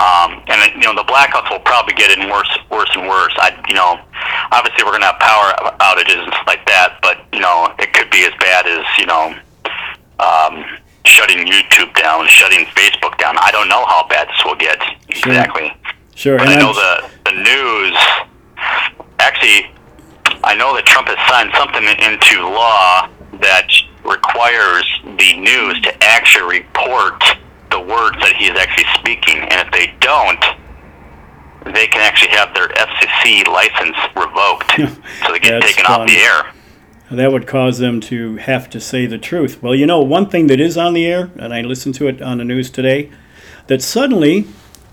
Um, 0.00 0.42
and 0.48 0.74
you 0.74 0.80
know 0.82 0.94
the 0.94 1.06
blackouts 1.06 1.48
will 1.50 1.60
probably 1.60 1.94
get 1.94 2.16
in 2.18 2.28
worse, 2.28 2.50
worse 2.70 2.90
and 2.96 3.06
worse. 3.08 3.32
I, 3.38 3.54
you 3.68 3.74
know, 3.74 4.00
obviously 4.50 4.82
we're 4.84 4.90
going 4.90 5.02
to 5.02 5.06
have 5.14 5.20
power 5.20 5.52
outages 5.78 6.18
and 6.22 6.32
stuff 6.32 6.46
like 6.48 6.66
that, 6.66 6.98
but 7.00 7.24
you 7.32 7.38
know 7.40 7.72
it 7.78 7.92
could 7.94 8.10
be 8.10 8.24
as 8.26 8.32
bad 8.40 8.66
as 8.66 8.84
you 8.98 9.06
know 9.06 9.34
um, 10.18 10.64
shutting 11.06 11.46
YouTube 11.46 11.94
down, 11.94 12.26
shutting 12.26 12.66
Facebook 12.74 13.16
down. 13.18 13.36
I 13.38 13.50
don't 13.52 13.68
know 13.68 13.86
how 13.86 14.06
bad 14.08 14.26
this 14.28 14.44
will 14.44 14.56
get 14.56 14.78
Sure. 15.10 15.30
exactly. 15.32 15.72
sure. 16.16 16.38
But 16.38 16.48
And 16.48 16.56
I 16.56 16.60
know 16.60 16.72
I'm- 16.72 17.10
the 17.24 17.30
the 17.30 17.36
news. 17.38 17.96
Actually, 19.20 19.70
I 20.42 20.54
know 20.54 20.74
that 20.74 20.84
Trump 20.86 21.06
has 21.08 21.18
signed 21.30 21.52
something 21.56 21.84
into 22.02 22.48
law 22.48 23.08
that 23.40 23.68
requires 24.04 24.84
the 25.04 25.36
news 25.38 25.80
to 25.82 26.04
actually 26.04 26.60
report 26.60 27.22
the 27.70 27.80
words 27.80 28.16
that 28.20 28.34
he 28.38 28.46
is 28.46 28.58
actually 28.58 28.86
speaking, 28.98 29.38
and 29.38 29.66
if 29.66 29.72
they 29.72 29.94
don't, 30.00 30.44
they 31.74 31.86
can 31.86 32.00
actually 32.02 32.30
have 32.30 32.54
their 32.54 32.68
FCC 32.68 33.46
license 33.48 33.96
revoked, 34.14 34.70
so 35.26 35.32
they 35.32 35.38
get 35.38 35.62
taken 35.62 35.86
off 35.86 36.06
the 36.06 36.16
air. 36.16 36.52
that 37.10 37.32
would 37.32 37.46
cause 37.46 37.78
them 37.78 38.00
to 38.00 38.36
have 38.36 38.68
to 38.70 38.80
say 38.80 39.06
the 39.06 39.18
truth. 39.18 39.62
Well, 39.62 39.74
you 39.74 39.86
know, 39.86 40.00
one 40.00 40.28
thing 40.28 40.46
that 40.48 40.60
is 40.60 40.76
on 40.76 40.92
the 40.94 41.06
air, 41.06 41.30
and 41.38 41.54
I 41.54 41.62
listened 41.62 41.94
to 41.96 42.06
it 42.08 42.20
on 42.20 42.38
the 42.38 42.44
news 42.44 42.70
today, 42.70 43.10
that 43.66 43.82
suddenly 43.82 44.46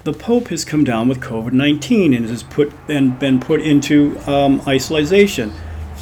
the 0.04 0.14
Pope 0.14 0.48
has 0.48 0.66
come 0.66 0.84
down 0.84 1.08
with 1.08 1.20
COVID 1.20 1.52
nineteen 1.52 2.14
and 2.14 2.28
has 2.28 2.42
put 2.42 2.74
and 2.88 3.20
been 3.20 3.40
put 3.40 3.62
into 3.62 4.18
um, 4.26 4.62
isolation. 4.68 5.54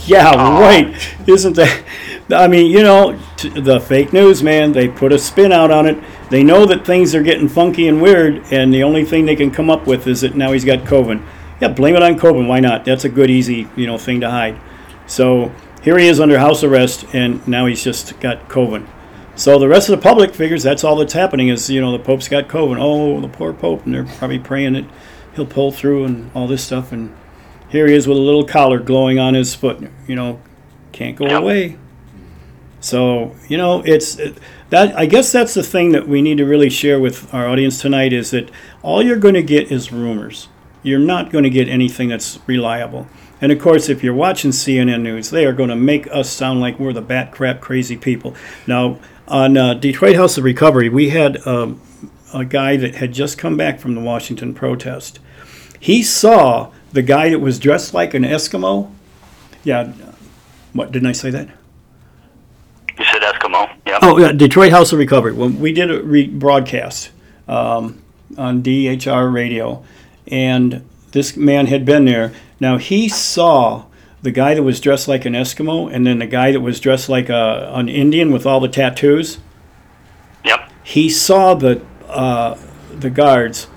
Yeah, 0.06 0.34
right. 0.60 0.96
Isn't 1.28 1.56
that? 1.58 1.84
I 2.32 2.48
mean, 2.48 2.72
you 2.72 2.84
know, 2.84 3.18
t- 3.38 3.50
the 3.50 3.80
fake 3.80 4.14
news, 4.14 4.44
man. 4.44 4.72
They 4.72 4.88
put 4.88 5.12
a 5.12 5.18
spin 5.20 5.52
out 5.52 5.72
on 5.72 5.88
it. 5.88 5.98
They 6.30 6.44
know 6.44 6.66
that 6.66 6.86
things 6.86 7.16
are 7.16 7.24
getting 7.24 7.48
funky 7.50 7.88
and 7.88 8.02
weird, 8.02 8.44
and 8.52 8.74
the 8.74 8.84
only 8.84 9.04
thing 9.04 9.26
they 9.26 9.36
can 9.36 9.50
come 9.52 9.70
up 9.70 9.88
with 9.88 10.06
is 10.08 10.22
that 10.22 10.36
now 10.36 10.52
he's 10.52 10.66
got 10.66 10.80
COVID. 10.80 11.22
Yeah, 11.60 11.70
blame 11.70 11.96
it 11.96 12.04
on 12.04 12.20
COVID. 12.20 12.48
Why 12.48 12.60
not? 12.60 12.86
That's 12.86 13.04
a 13.04 13.10
good, 13.10 13.30
easy, 13.30 13.68
you 13.76 13.88
know, 13.88 13.98
thing 13.98 14.22
to 14.22 14.30
hide. 14.30 14.60
So 15.08 15.52
here 15.82 15.98
he 15.98 16.08
is 16.08 16.20
under 16.20 16.38
house 16.38 16.64
arrest, 16.64 17.06
and 17.14 17.46
now 17.48 17.66
he's 17.66 17.84
just 17.84 18.20
got 18.20 18.48
COVID. 18.48 18.86
So 19.36 19.58
the 19.58 19.68
rest 19.68 19.90
of 19.90 19.98
the 19.98 20.04
public 20.04 20.36
figures 20.36 20.64
that's 20.64 20.84
all 20.84 20.98
that's 20.98 21.14
happening 21.14 21.48
is 21.48 21.70
you 21.70 21.80
know 21.82 21.94
the 21.94 22.04
Pope's 22.04 22.28
got 22.28 22.48
COVID. 22.48 22.78
Oh, 22.80 23.20
the 23.22 23.28
poor 23.30 23.54
Pope, 23.54 23.86
and 23.86 23.96
they're 23.96 24.04
probably 24.04 24.38
praying 24.40 24.74
that 24.74 24.86
he'll 25.34 25.46
pull 25.46 25.72
through 25.72 26.04
and 26.06 26.30
all 26.36 26.46
this 26.46 26.64
stuff. 26.64 26.92
And 26.92 27.16
here 27.70 27.88
he 27.88 27.94
is 27.96 28.08
with 28.08 28.18
a 28.18 28.22
little 28.22 28.44
collar 28.46 28.80
glowing 28.80 29.18
on 29.18 29.34
his 29.34 29.56
foot. 29.56 29.82
You 30.08 30.16
know, 30.16 30.42
can't 30.92 31.16
go 31.16 31.26
Yep. 31.26 31.42
away. 31.42 31.78
So 32.82 33.36
you 33.48 33.58
know, 33.58 33.82
it's 33.86 34.18
it, 34.18 34.38
that. 34.70 34.98
I 34.98 35.06
guess 35.06 35.32
that's 35.32 35.54
the 35.54 35.64
thing 35.64 35.92
that 35.92 36.08
we 36.08 36.22
need 36.22 36.38
to 36.38 36.46
really 36.46 36.70
share 36.70 37.00
with 37.00 37.34
our 37.34 37.48
audience 37.48 37.82
tonight 37.82 38.14
is 38.14 38.32
that 38.32 38.50
all 38.82 39.04
you're 39.04 39.18
going 39.18 39.34
to 39.36 39.44
get 39.44 39.72
is 39.72 39.92
rumors. 39.92 40.48
You're 40.82 41.00
not 41.00 41.32
going 41.32 41.44
to 41.44 41.50
get 41.50 41.68
anything 41.68 42.10
that's 42.10 42.40
reliable. 42.48 43.08
And 43.42 43.52
of 43.52 43.60
course, 43.60 43.90
if 43.90 44.04
you're 44.04 44.14
watching 44.14 44.52
CNN 44.52 45.02
News, 45.02 45.30
they 45.30 45.46
are 45.46 45.54
going 45.54 45.70
to 45.70 45.76
make 45.76 46.08
us 46.12 46.30
sound 46.30 46.60
like 46.60 46.80
we're 46.80 46.94
the 46.94 47.02
bat 47.02 47.32
crap 47.32 47.62
crazy 47.62 47.98
people. 47.98 48.36
Now, 48.68 49.00
on 49.28 49.58
uh, 49.58 49.76
Detroit 49.76 50.16
House 50.16 50.38
of 50.38 50.44
Recovery, 50.44 50.90
we 50.90 51.10
had 51.10 51.46
um, 51.48 51.82
a 52.34 52.44
guy 52.44 52.78
that 52.78 52.96
had 52.96 53.14
just 53.14 53.38
come 53.38 53.56
back 53.56 53.80
from 53.80 53.96
the 53.96 54.02
Washington 54.02 54.54
protest. 54.54 55.20
He 55.80 56.04
saw 56.04 56.72
the 56.92 57.02
guy 57.02 57.30
that 57.30 57.40
was 57.40 57.60
dressed 57.60 57.94
like 57.94 58.14
an 58.14 58.24
Eskimo. 58.24 58.92
Yeah, 59.64 59.94
what 60.74 60.92
didn't 60.92 61.08
I 61.08 61.14
say 61.14 61.30
that? 61.30 61.50
Eskimo. 63.40 63.70
Yep. 63.86 64.00
Oh, 64.02 64.18
yeah, 64.18 64.32
Detroit 64.32 64.72
House 64.72 64.94
of 64.94 65.00
Recovery. 65.00 65.34
When 65.34 65.60
we 65.60 65.72
did 65.72 65.92
a 65.92 66.02
re- 66.04 66.28
broadcast 66.28 67.12
um, 67.48 68.02
on 68.38 68.62
DHR 68.62 69.32
radio, 69.32 69.84
and 70.28 70.88
this 71.12 71.36
man 71.36 71.68
had 71.68 71.86
been 71.86 72.06
there. 72.06 72.34
Now 72.60 72.78
he 72.78 73.10
saw 73.10 73.86
the 74.22 74.32
guy 74.32 74.54
that 74.54 74.64
was 74.64 74.80
dressed 74.80 75.08
like 75.08 75.26
an 75.26 75.34
Eskimo, 75.34 75.92
and 75.94 76.06
then 76.06 76.20
the 76.20 76.28
guy 76.28 76.52
that 76.52 76.60
was 76.60 76.80
dressed 76.80 77.10
like 77.10 77.30
a, 77.30 77.72
an 77.74 77.90
Indian 77.90 78.32
with 78.32 78.46
all 78.46 78.60
the 78.60 78.68
tattoos. 78.68 79.40
Yep. 80.44 80.72
He 80.84 81.10
saw 81.10 81.54
the 81.56 81.84
uh, 82.08 82.58
the 82.92 83.10
guards 83.10 83.68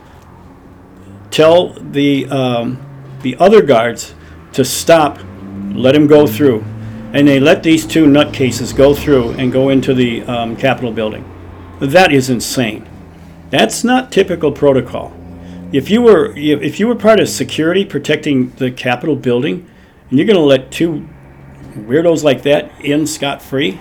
tell 1.30 1.72
the 1.74 2.26
um, 2.26 2.84
the 3.22 3.36
other 3.36 3.62
guards 3.62 4.14
to 4.52 4.64
stop, 4.64 5.18
let 5.72 5.94
him 5.94 6.06
go 6.06 6.26
through, 6.26 6.64
and 7.12 7.26
they 7.26 7.40
let 7.40 7.62
these 7.62 7.86
two 7.86 8.06
nutcases 8.06 8.74
go 8.74 8.94
through 8.94 9.30
and 9.32 9.52
go 9.52 9.68
into 9.68 9.94
the 9.94 10.22
um, 10.22 10.56
Capitol 10.56 10.92
building. 10.92 11.28
That 11.80 12.12
is 12.12 12.30
insane. 12.30 12.88
That's 13.50 13.84
not 13.84 14.12
typical 14.12 14.52
protocol. 14.52 15.12
If 15.72 15.90
you 15.90 16.02
were 16.02 16.36
if 16.36 16.78
you 16.78 16.86
were 16.88 16.94
part 16.94 17.20
of 17.20 17.28
security 17.28 17.84
protecting 17.84 18.50
the 18.56 18.70
Capitol 18.70 19.16
building, 19.16 19.68
and 20.10 20.18
you're 20.18 20.26
going 20.26 20.38
to 20.38 20.42
let 20.42 20.70
two 20.70 21.08
weirdos 21.74 22.22
like 22.22 22.42
that 22.42 22.70
in 22.80 23.06
scot 23.06 23.40
free, 23.40 23.80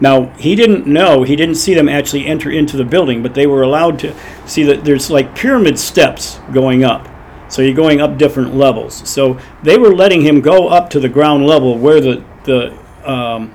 now, 0.00 0.26
he 0.36 0.54
didn't 0.54 0.86
know, 0.86 1.22
he 1.22 1.36
didn't 1.36 1.54
see 1.54 1.74
them 1.74 1.88
actually 1.88 2.26
enter 2.26 2.50
into 2.50 2.76
the 2.76 2.84
building, 2.84 3.22
but 3.22 3.34
they 3.34 3.46
were 3.46 3.62
allowed 3.62 3.98
to 4.00 4.14
see 4.46 4.62
that 4.64 4.84
there's 4.84 5.10
like 5.10 5.34
pyramid 5.34 5.78
steps 5.78 6.38
going 6.52 6.84
up. 6.84 7.08
So 7.48 7.62
you're 7.62 7.74
going 7.74 8.00
up 8.00 8.18
different 8.18 8.54
levels. 8.54 9.08
So 9.08 9.38
they 9.62 9.78
were 9.78 9.94
letting 9.94 10.22
him 10.22 10.40
go 10.40 10.68
up 10.68 10.90
to 10.90 11.00
the 11.00 11.08
ground 11.08 11.46
level 11.46 11.78
where 11.78 12.00
the, 12.00 12.24
the 12.46 12.76
um, 13.04 13.52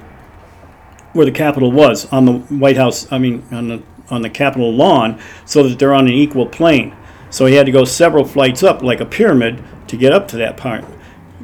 where 1.13 1.25
the 1.25 1.31
Capitol 1.31 1.71
was 1.71 2.05
on 2.11 2.25
the 2.25 2.33
White 2.33 2.77
House, 2.77 3.11
I 3.11 3.17
mean, 3.17 3.43
on 3.51 3.67
the, 3.67 3.83
on 4.09 4.21
the 4.21 4.29
Capitol 4.29 4.73
lawn, 4.73 5.19
so 5.45 5.67
that 5.67 5.77
they're 5.77 5.93
on 5.93 6.07
an 6.07 6.13
equal 6.13 6.45
plane. 6.45 6.95
So 7.29 7.45
he 7.45 7.55
had 7.55 7.65
to 7.65 7.71
go 7.71 7.83
several 7.83 8.23
flights 8.23 8.63
up, 8.63 8.81
like 8.81 9.01
a 9.01 9.05
pyramid, 9.05 9.61
to 9.87 9.97
get 9.97 10.13
up 10.13 10.27
to 10.29 10.37
that 10.37 10.55
part. 10.55 10.85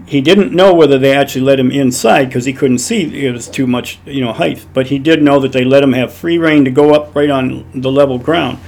He 0.05 0.21
didn't 0.21 0.53
know 0.53 0.73
whether 0.73 0.97
they 0.97 1.13
actually 1.13 1.41
let 1.41 1.59
him 1.59 1.69
inside 1.69 2.25
because 2.25 2.45
he 2.45 2.53
couldn't 2.53 2.77
see 2.77 3.25
it 3.25 3.31
was 3.33 3.49
too 3.49 3.67
much 3.67 3.99
you 4.05 4.21
know 4.21 4.31
height. 4.31 4.65
But 4.73 4.87
he 4.87 4.99
did 4.99 5.21
know 5.21 5.39
that 5.39 5.51
they 5.51 5.65
let 5.65 5.83
him 5.83 5.91
have 5.93 6.13
free 6.13 6.37
reign 6.37 6.63
to 6.63 6.71
go 6.71 6.93
up 6.93 7.13
right 7.13 7.29
on 7.29 7.69
the 7.73 7.91
level 7.91 8.17
ground 8.17 8.59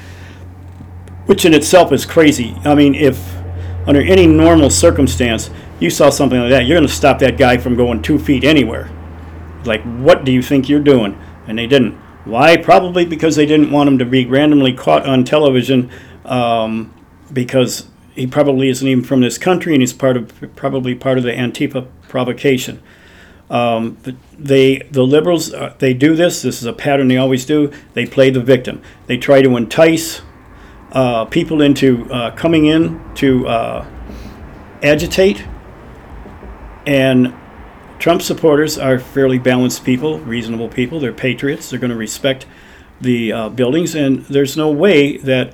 which 1.29 1.45
in 1.45 1.53
itself 1.53 1.91
is 1.91 2.07
crazy. 2.07 2.55
I 2.65 2.73
mean 2.73 2.95
if 2.95 3.38
under 3.85 4.01
any 4.01 4.27
normal 4.27 4.69
circumstance, 4.69 5.49
you 5.79 5.89
saw 5.89 6.09
something 6.09 6.39
like 6.39 6.49
that, 6.49 6.65
you're 6.65 6.77
going 6.77 6.87
to 6.87 6.93
stop 6.93 7.19
that 7.19 7.37
guy 7.37 7.57
from 7.57 7.75
going 7.75 8.01
two 8.01 8.19
feet 8.19 8.43
anywhere. 8.43 8.89
Like, 9.65 9.81
what 9.83 10.25
do 10.25 10.31
you 10.31 10.41
think 10.41 10.69
you're 10.69 10.79
doing? 10.79 11.19
And 11.47 11.57
they 11.57 11.67
didn't. 11.67 11.93
Why? 12.25 12.57
Probably 12.57 13.05
because 13.05 13.35
they 13.35 13.45
didn't 13.45 13.71
want 13.71 13.87
him 13.87 13.97
to 13.97 14.05
be 14.05 14.25
randomly 14.25 14.73
caught 14.73 15.05
on 15.05 15.23
television 15.23 15.89
um, 16.25 16.93
because 17.31 17.87
he 18.13 18.27
probably 18.27 18.69
isn't 18.69 18.87
even 18.87 19.03
from 19.03 19.21
this 19.21 19.37
country 19.37 19.73
and 19.73 19.81
he's 19.81 19.93
part 19.93 20.17
of 20.17 20.55
probably 20.55 20.93
part 20.93 21.17
of 21.17 21.23
the 21.23 21.31
Antifa 21.31 21.87
provocation. 22.07 22.81
Um, 23.49 23.97
they 24.37 24.79
the 24.91 25.03
liberals 25.03 25.53
uh, 25.53 25.73
they 25.79 25.93
do 25.93 26.15
this. 26.15 26.43
This 26.43 26.61
is 26.61 26.65
a 26.65 26.73
pattern 26.73 27.07
they 27.07 27.17
always 27.17 27.45
do. 27.45 27.71
They 27.93 28.05
play 28.05 28.29
the 28.29 28.41
victim. 28.41 28.81
They 29.07 29.17
try 29.17 29.41
to 29.41 29.57
entice 29.57 30.21
uh, 30.91 31.25
people 31.25 31.61
into 31.61 32.11
uh, 32.11 32.31
coming 32.31 32.65
in 32.65 33.01
to 33.15 33.47
uh, 33.47 33.85
agitate. 34.81 35.45
And 36.85 37.33
Trump 37.99 38.21
supporters 38.21 38.77
are 38.77 38.97
fairly 38.99 39.37
balanced 39.37 39.83
people, 39.83 40.19
reasonable 40.19 40.69
people. 40.69 40.99
They're 40.99 41.13
patriots. 41.13 41.69
They're 41.69 41.79
going 41.79 41.91
to 41.91 41.97
respect 41.97 42.45
the 43.01 43.31
uh, 43.31 43.49
buildings, 43.49 43.95
and 43.95 44.25
there's 44.25 44.57
no 44.57 44.69
way 44.69 45.17
that 45.17 45.53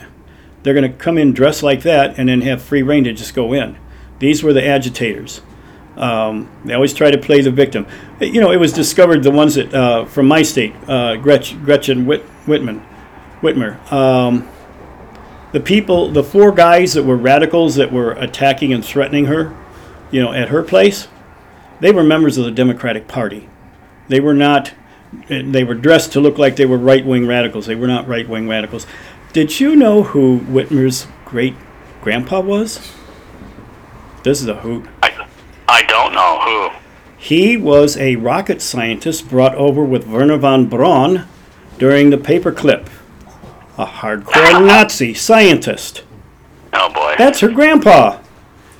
they're 0.63 0.73
going 0.73 0.91
to 0.91 0.97
come 0.97 1.17
in 1.17 1.33
dressed 1.33 1.61
like 1.61 1.83
that 1.83 2.17
and 2.17 2.27
then 2.27 2.41
have 2.41 2.61
free 2.61 2.81
reign 2.81 3.03
to 3.03 3.13
just 3.13 3.35
go 3.35 3.53
in. 3.53 3.77
These 4.19 4.41
were 4.41 4.53
the 4.53 4.65
agitators. 4.65 5.41
Um, 5.95 6.49
they 6.65 6.73
always 6.73 6.93
try 6.93 7.11
to 7.11 7.17
play 7.17 7.41
the 7.41 7.51
victim. 7.51 7.87
You 8.19 8.41
know, 8.41 8.51
it 8.51 8.57
was 8.57 8.73
discovered 8.73 9.23
the 9.23 9.31
ones 9.31 9.55
that 9.55 9.73
uh, 9.73 10.05
from 10.05 10.27
my 10.27 10.41
state, 10.41 10.73
uh, 10.87 11.17
Gretchen, 11.17 11.63
Gretchen 11.63 12.05
Whit, 12.05 12.21
Whitman, 12.47 12.83
Whitmer. 13.41 13.91
Um, 13.91 14.47
the 15.55 15.61
people, 15.61 16.11
the 16.11 16.21
four 16.21 16.51
guys 16.51 16.95
that 16.95 17.03
were 17.03 17.15
radicals 17.15 17.75
that 17.75 17.89
were 17.89 18.11
attacking 18.11 18.73
and 18.73 18.83
threatening 18.83 19.27
her, 19.27 19.55
you 20.11 20.21
know, 20.21 20.33
at 20.33 20.49
her 20.49 20.61
place, 20.61 21.07
they 21.79 21.93
were 21.93 22.03
members 22.03 22.37
of 22.37 22.43
the 22.43 22.51
Democratic 22.51 23.07
Party. 23.07 23.47
They 24.09 24.19
were 24.19 24.33
not. 24.33 24.73
They 25.29 25.63
were 25.63 25.73
dressed 25.73 26.11
to 26.11 26.19
look 26.19 26.37
like 26.37 26.57
they 26.57 26.65
were 26.65 26.77
right 26.77 27.05
wing 27.05 27.25
radicals. 27.25 27.67
They 27.67 27.75
were 27.75 27.87
not 27.87 28.05
right 28.05 28.27
wing 28.27 28.49
radicals. 28.49 28.85
Did 29.31 29.61
you 29.61 29.77
know 29.77 30.03
who 30.03 30.39
Whitmer's 30.39 31.07
great 31.23 31.55
grandpa 32.01 32.41
was? 32.41 32.91
This 34.23 34.41
is 34.41 34.49
a 34.49 34.55
hoot. 34.55 34.85
I, 35.01 35.25
I 35.69 35.83
don't 35.83 36.13
know 36.13 36.41
who. 36.41 36.77
He 37.17 37.55
was 37.55 37.95
a 37.95 38.17
rocket 38.17 38.61
scientist 38.61 39.29
brought 39.29 39.55
over 39.55 39.85
with 39.85 40.05
Wernher 40.05 40.35
von 40.35 40.67
Braun 40.67 41.25
during 41.77 42.09
the 42.09 42.17
paperclip. 42.17 42.89
A 43.77 43.85
hardcore 43.85 44.65
Nazi 44.65 45.13
scientist. 45.13 46.03
Oh 46.73 46.91
boy. 46.93 47.15
That's 47.17 47.39
her 47.41 47.49
grandpa. 47.49 48.19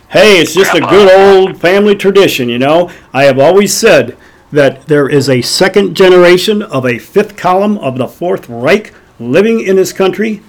Hey, 0.10 0.40
it's 0.40 0.54
just 0.54 0.72
Grandpa. 0.72 0.88
a 0.88 0.92
good 0.92 1.12
old 1.12 1.60
family 1.60 1.96
tradition, 1.96 2.48
you 2.48 2.60
know. 2.60 2.90
I 3.14 3.24
have 3.26 3.40
always 3.40 3.74
said 3.74 4.16
that 4.52 4.86
there 4.86 5.10
is 5.10 5.28
a 5.30 5.42
second 5.42 5.96
generation 5.96 6.62
of 6.62 6.86
a 6.86 7.00
fifth 7.00 7.36
column 7.36 7.78
of 7.80 7.98
the 7.98 8.08
Fourth 8.08 8.48
Reich 8.48 8.94
living 9.20 9.60
in 9.60 9.76
this 9.76 9.92
country. 9.92 10.42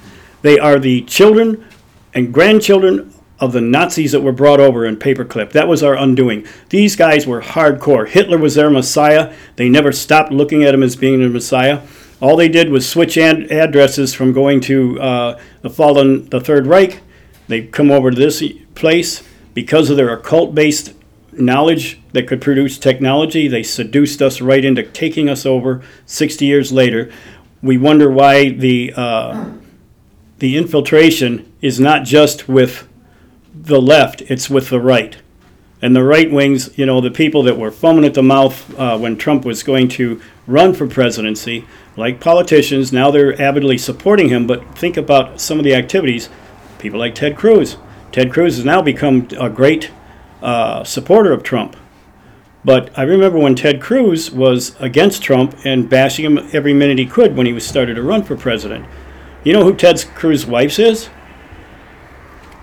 They 0.42 0.58
are 0.58 0.78
the 0.78 1.02
children 1.02 1.64
and 2.14 2.32
grandchildren 2.32 3.12
of 3.40 3.52
the 3.52 3.60
Nazis 3.60 4.12
that 4.12 4.20
were 4.22 4.32
brought 4.32 4.60
over 4.60 4.86
in 4.86 4.96
paperclip. 4.96 5.50
That 5.52 5.68
was 5.68 5.82
our 5.82 5.96
undoing. 5.96 6.46
These 6.68 6.94
guys 6.94 7.26
were 7.26 7.42
hardcore. 7.42 8.08
Hitler 8.08 8.38
was 8.38 8.54
their 8.54 8.70
messiah. 8.70 9.34
They 9.56 9.68
never 9.68 9.90
stopped 9.92 10.30
looking 10.30 10.62
at 10.62 10.74
him 10.74 10.82
as 10.82 10.94
being 10.96 11.20
the 11.20 11.28
messiah. 11.28 11.82
All 12.20 12.36
they 12.36 12.48
did 12.48 12.70
was 12.70 12.88
switch 12.88 13.18
ad- 13.18 13.50
addresses 13.52 14.14
from 14.14 14.32
going 14.32 14.60
to 14.62 15.00
uh, 15.00 15.40
the 15.62 15.70
fallen, 15.70 16.28
the 16.30 16.40
Third 16.40 16.66
Reich. 16.66 17.00
They 17.48 17.62
come 17.66 17.90
over 17.90 18.10
to 18.10 18.16
this 18.16 18.42
place 18.74 19.22
because 19.54 19.90
of 19.90 19.96
their 19.96 20.12
occult-based 20.12 20.94
knowledge 21.32 22.00
that 22.12 22.26
could 22.26 22.40
produce 22.40 22.78
technology. 22.78 23.48
They 23.48 23.62
seduced 23.62 24.22
us 24.22 24.40
right 24.40 24.64
into 24.64 24.82
taking 24.82 25.28
us 25.28 25.44
over. 25.44 25.82
Sixty 26.06 26.46
years 26.46 26.72
later, 26.72 27.12
we 27.62 27.76
wonder 27.76 28.10
why 28.10 28.48
the 28.48 28.92
uh, 28.96 29.50
the 30.38 30.56
infiltration 30.56 31.52
is 31.60 31.78
not 31.78 32.04
just 32.04 32.48
with 32.48 32.88
the 33.54 33.80
left; 33.80 34.22
it's 34.22 34.48
with 34.48 34.70
the 34.70 34.80
right. 34.80 35.18
And 35.82 35.94
the 35.94 36.02
right 36.02 36.30
wings, 36.30 36.76
you 36.78 36.86
know, 36.86 37.00
the 37.00 37.10
people 37.10 37.42
that 37.42 37.58
were 37.58 37.70
foaming 37.70 38.04
at 38.04 38.14
the 38.14 38.22
mouth 38.22 38.78
uh, 38.78 38.98
when 38.98 39.16
Trump 39.16 39.44
was 39.44 39.62
going 39.62 39.88
to 39.90 40.20
run 40.46 40.72
for 40.72 40.86
presidency, 40.86 41.66
like 41.96 42.18
politicians, 42.20 42.92
now 42.92 43.10
they're 43.10 43.40
avidly 43.40 43.76
supporting 43.76 44.30
him. 44.30 44.46
But 44.46 44.76
think 44.78 44.96
about 44.96 45.40
some 45.40 45.58
of 45.58 45.64
the 45.64 45.74
activities. 45.74 46.30
People 46.78 46.98
like 46.98 47.14
Ted 47.14 47.36
Cruz. 47.36 47.76
Ted 48.10 48.32
Cruz 48.32 48.56
has 48.56 48.64
now 48.64 48.80
become 48.80 49.28
a 49.38 49.50
great 49.50 49.90
uh, 50.40 50.82
supporter 50.84 51.32
of 51.32 51.42
Trump. 51.42 51.76
But 52.64 52.90
I 52.98 53.02
remember 53.02 53.38
when 53.38 53.54
Ted 53.54 53.80
Cruz 53.80 54.30
was 54.30 54.74
against 54.80 55.22
Trump 55.22 55.56
and 55.64 55.88
bashing 55.88 56.24
him 56.24 56.38
every 56.52 56.72
minute 56.72 56.98
he 56.98 57.06
could 57.06 57.36
when 57.36 57.46
he 57.46 57.52
was 57.52 57.66
started 57.66 57.94
to 57.94 58.02
run 58.02 58.24
for 58.24 58.36
president. 58.36 58.86
You 59.44 59.52
know 59.52 59.62
who 59.62 59.74
Ted 59.74 60.04
Cruz's 60.14 60.46
wife 60.46 60.78
is? 60.78 61.10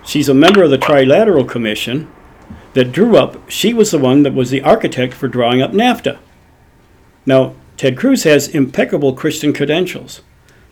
She's 0.04 0.28
a 0.28 0.34
member 0.34 0.62
of 0.62 0.70
the 0.70 0.76
Trilateral 0.76 1.48
Commission 1.48 2.12
that 2.74 2.92
drew 2.92 3.16
up, 3.16 3.48
she 3.48 3.72
was 3.72 3.90
the 3.90 3.98
one 3.98 4.22
that 4.24 4.34
was 4.34 4.50
the 4.50 4.62
architect 4.62 5.14
for 5.14 5.28
drawing 5.28 5.62
up 5.62 5.72
NAFTA. 5.72 6.18
Now, 7.24 7.54
Ted 7.76 7.96
Cruz 7.96 8.24
has 8.24 8.48
impeccable 8.48 9.14
Christian 9.14 9.52
credentials. 9.52 10.20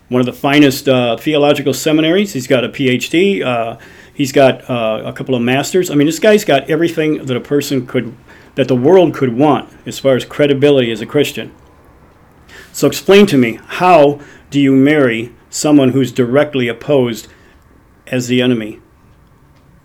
One 0.09 0.19
of 0.19 0.25
the 0.25 0.33
finest 0.33 0.87
uh, 0.87 1.17
theological 1.17 1.73
seminaries. 1.73 2.33
He's 2.33 2.47
got 2.47 2.63
a 2.63 2.69
PhD. 2.69 3.43
Uh, 3.43 3.77
he's 4.13 4.31
got 4.31 4.69
uh, 4.69 5.01
a 5.05 5.13
couple 5.13 5.33
of 5.33 5.41
masters. 5.41 5.89
I 5.89 5.95
mean, 5.95 6.07
this 6.07 6.19
guy's 6.19 6.45
got 6.45 6.69
everything 6.69 7.25
that 7.25 7.35
a 7.35 7.41
person 7.41 7.87
could, 7.87 8.15
that 8.55 8.67
the 8.67 8.75
world 8.75 9.13
could 9.13 9.35
want 9.35 9.73
as 9.85 9.97
far 9.97 10.15
as 10.15 10.25
credibility 10.25 10.91
as 10.91 11.01
a 11.01 11.05
Christian. 11.05 11.53
So 12.71 12.87
explain 12.87 13.25
to 13.27 13.37
me, 13.37 13.59
how 13.65 14.19
do 14.49 14.59
you 14.59 14.73
marry 14.73 15.33
someone 15.49 15.89
who's 15.89 16.11
directly 16.11 16.67
opposed 16.67 17.27
as 18.07 18.27
the 18.27 18.41
enemy? 18.41 18.81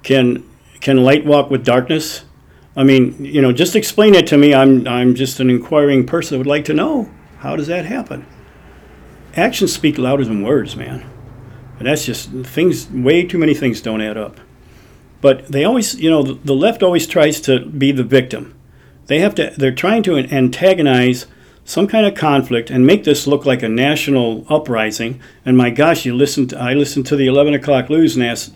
Can 0.03 0.45
can 0.81 1.05
light 1.05 1.25
walk 1.25 1.51
with 1.51 1.65
darkness? 1.65 2.25
I 2.77 2.85
mean, 2.85 3.25
you 3.25 3.43
know, 3.43 3.53
just 3.53 3.75
explain 3.75 4.15
it 4.15 4.27
to 4.29 4.39
me. 4.39 4.55
I'm 4.55 4.87
I'm 4.87 5.15
just 5.15 5.41
an 5.41 5.51
inquiring 5.51 6.07
person 6.07 6.35
that 6.35 6.39
would 6.39 6.47
like 6.47 6.65
to 6.67 6.75
know 6.75 7.11
how 7.39 7.57
does 7.57 7.69
that 7.69 7.85
happen? 7.85 8.27
Actions 9.35 9.73
speak 9.73 9.99
louder 9.99 10.25
than 10.25 10.43
words, 10.43 10.77
man. 10.77 11.09
And 11.79 11.87
that's 11.87 12.05
just 12.05 12.31
things. 12.31 12.91
Way 12.91 13.25
too 13.25 13.39
many 13.39 13.55
things 13.55 13.81
don't 13.81 14.01
add 14.01 14.17
up. 14.17 14.41
But 15.21 15.47
they 15.49 15.65
always, 15.65 15.95
you 15.97 16.11
know, 16.11 16.23
the, 16.23 16.55
left 16.55 16.83
always 16.83 17.07
tries 17.07 17.41
to 17.43 17.65
be 17.65 17.93
the 17.93 18.05
victim. 18.05 18.55
They 19.07 19.21
have 19.21 19.35
to. 19.37 19.53
They're 19.57 19.73
trying 19.73 20.03
to 20.05 20.17
antagonize 20.17 21.27
some 21.65 21.87
kind 21.87 22.07
of 22.07 22.15
conflict 22.15 22.71
and 22.71 22.87
make 22.87 23.05
this 23.05 23.27
look 23.27 23.47
like 23.47 23.63
a 23.63 23.69
national 23.69 24.45
uprising. 24.49 25.21
And 25.45 25.57
my 25.57 25.71
gosh, 25.71 26.05
you 26.05 26.15
listened. 26.15 26.51
To, 26.51 26.59
I 26.59 26.75
listened 26.75 27.07
to 27.07 27.17
the 27.17 27.27
11 27.27 27.55
o'clock 27.55 27.89
news 27.89 28.17
last, 28.17 28.53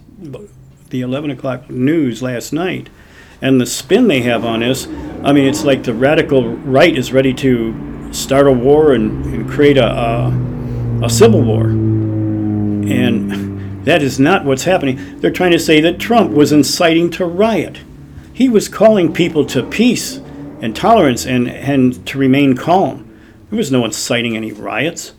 the 0.93 1.01
11 1.01 1.33
o'clock 1.33 1.69
news 1.69 2.23
last 2.23 2.53
night, 2.53 2.89
and 3.41 3.61
the 3.61 3.67
spin 3.67 4.07
they 4.07 4.23
have 4.23 4.45
on 4.45 4.61
this. 4.61 4.87
I 5.25 5.33
mean, 5.33 5.49
it's 5.49 5.65
like 5.65 5.83
the 5.83 5.93
radical 5.93 6.57
right 6.57 6.97
is 6.97 7.13
ready 7.13 7.35
to 7.35 8.15
start 8.15 8.47
a 8.47 8.53
war 8.53 8.93
and, 8.93 9.27
and 9.27 9.51
create 9.51 9.77
a, 9.77 9.87
a 9.87 10.53
a 11.03 11.11
civil 11.11 11.43
war. 11.43 11.65
And 11.65 13.85
that 13.85 14.03
is 14.03 14.21
not 14.21 14.45
what's 14.45 14.65
happening. 14.65 15.21
They're 15.21 15.33
trying 15.33 15.53
to 15.53 15.59
say 15.59 15.81
that 15.81 15.99
Trump 15.99 16.33
was 16.33 16.53
inciting 16.53 17.11
to 17.11 17.27
riot. 17.27 17.81
He 18.33 18.49
was 18.49 18.69
calling 18.69 19.13
people 19.13 19.45
to 19.47 19.65
peace 19.65 20.19
and 20.61 20.77
tolerance 20.77 21.27
and, 21.27 21.51
and 21.51 22.07
to 22.07 22.19
remain 22.19 22.57
calm. 22.57 23.09
There 23.51 23.57
was 23.57 23.73
no 23.73 23.85
inciting 23.85 24.37
any 24.37 24.53
riots. 24.53 25.13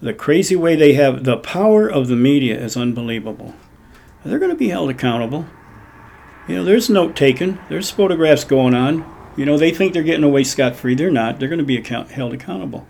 The 0.00 0.14
crazy 0.14 0.54
way 0.54 0.76
they 0.76 0.92
have 0.92 1.24
the 1.24 1.36
power 1.36 1.88
of 1.88 2.06
the 2.06 2.16
media 2.16 2.58
is 2.58 2.76
unbelievable. 2.76 3.54
They're 4.28 4.38
going 4.38 4.50
to 4.50 4.56
be 4.56 4.68
held 4.68 4.90
accountable. 4.90 5.46
You 6.46 6.56
know, 6.56 6.64
there's 6.64 6.88
note 6.88 7.14
taken, 7.16 7.58
there's 7.68 7.90
photographs 7.90 8.44
going 8.44 8.74
on. 8.74 9.04
You 9.36 9.44
know, 9.44 9.56
they 9.58 9.70
think 9.70 9.92
they're 9.92 10.02
getting 10.02 10.24
away 10.24 10.44
scot 10.44 10.74
free. 10.76 10.94
They're 10.94 11.10
not. 11.10 11.38
They're 11.38 11.48
going 11.48 11.58
to 11.60 11.64
be 11.64 11.76
account- 11.76 12.10
held 12.10 12.32
accountable. 12.34 12.86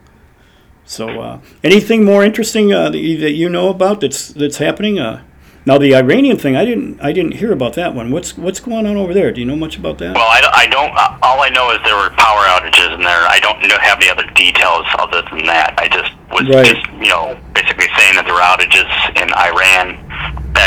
So, 0.85 1.21
uh, 1.21 1.41
anything 1.63 2.05
more 2.05 2.25
interesting 2.25 2.73
uh, 2.73 2.89
that, 2.91 2.99
you, 2.99 3.19
that 3.19 3.33
you 3.33 3.49
know 3.51 3.69
about 3.69 4.01
that's 4.01 4.29
that's 4.29 4.57
happening? 4.57 4.99
Uh, 4.99 5.23
now, 5.67 5.77
the 5.77 5.95
Iranian 5.95 6.39
thing, 6.39 6.57
I 6.57 6.65
didn't 6.65 6.99
I 7.03 7.13
didn't 7.13 7.33
hear 7.33 7.53
about 7.53 7.75
that 7.75 7.95
one. 7.95 8.11
What's 8.11 8.39
what's 8.39 8.59
going 8.59 8.87
on 8.87 8.97
over 8.97 9.13
there? 9.13 9.31
Do 9.31 9.41
you 9.41 9.47
know 9.47 9.57
much 9.57 9.77
about 9.77 9.99
that? 9.99 10.15
Well, 10.15 10.27
I, 10.27 10.41
don't- 10.41 10.55
I 10.55 10.67
don't. 10.67 10.97
uh, 10.97 11.19
All 11.21 11.43
I 11.43 11.51
know 11.51 11.71
is 11.73 11.79
there 11.85 11.95
were 11.95 12.09
power 12.17 12.41
outages 12.57 12.95
in 12.95 13.01
there. 13.03 13.21
I 13.29 13.39
don't 13.41 13.61
know, 13.69 13.77
have 13.83 13.99
any 14.01 14.09
other 14.09 14.25
details 14.33 14.87
other 14.99 15.21
than 15.29 15.45
that. 15.45 15.75
I 15.77 15.89
just 15.89 16.11
was 16.33 16.49
Right. 16.49 16.65
just 16.65 16.87
you 17.05 17.11
know 17.13 17.37
basically 17.53 17.89
saying 17.99 18.17
that 18.17 18.25
there 18.25 18.33
were 18.33 18.41
outages 18.41 18.89
in 19.21 19.29
Iran, 19.37 20.01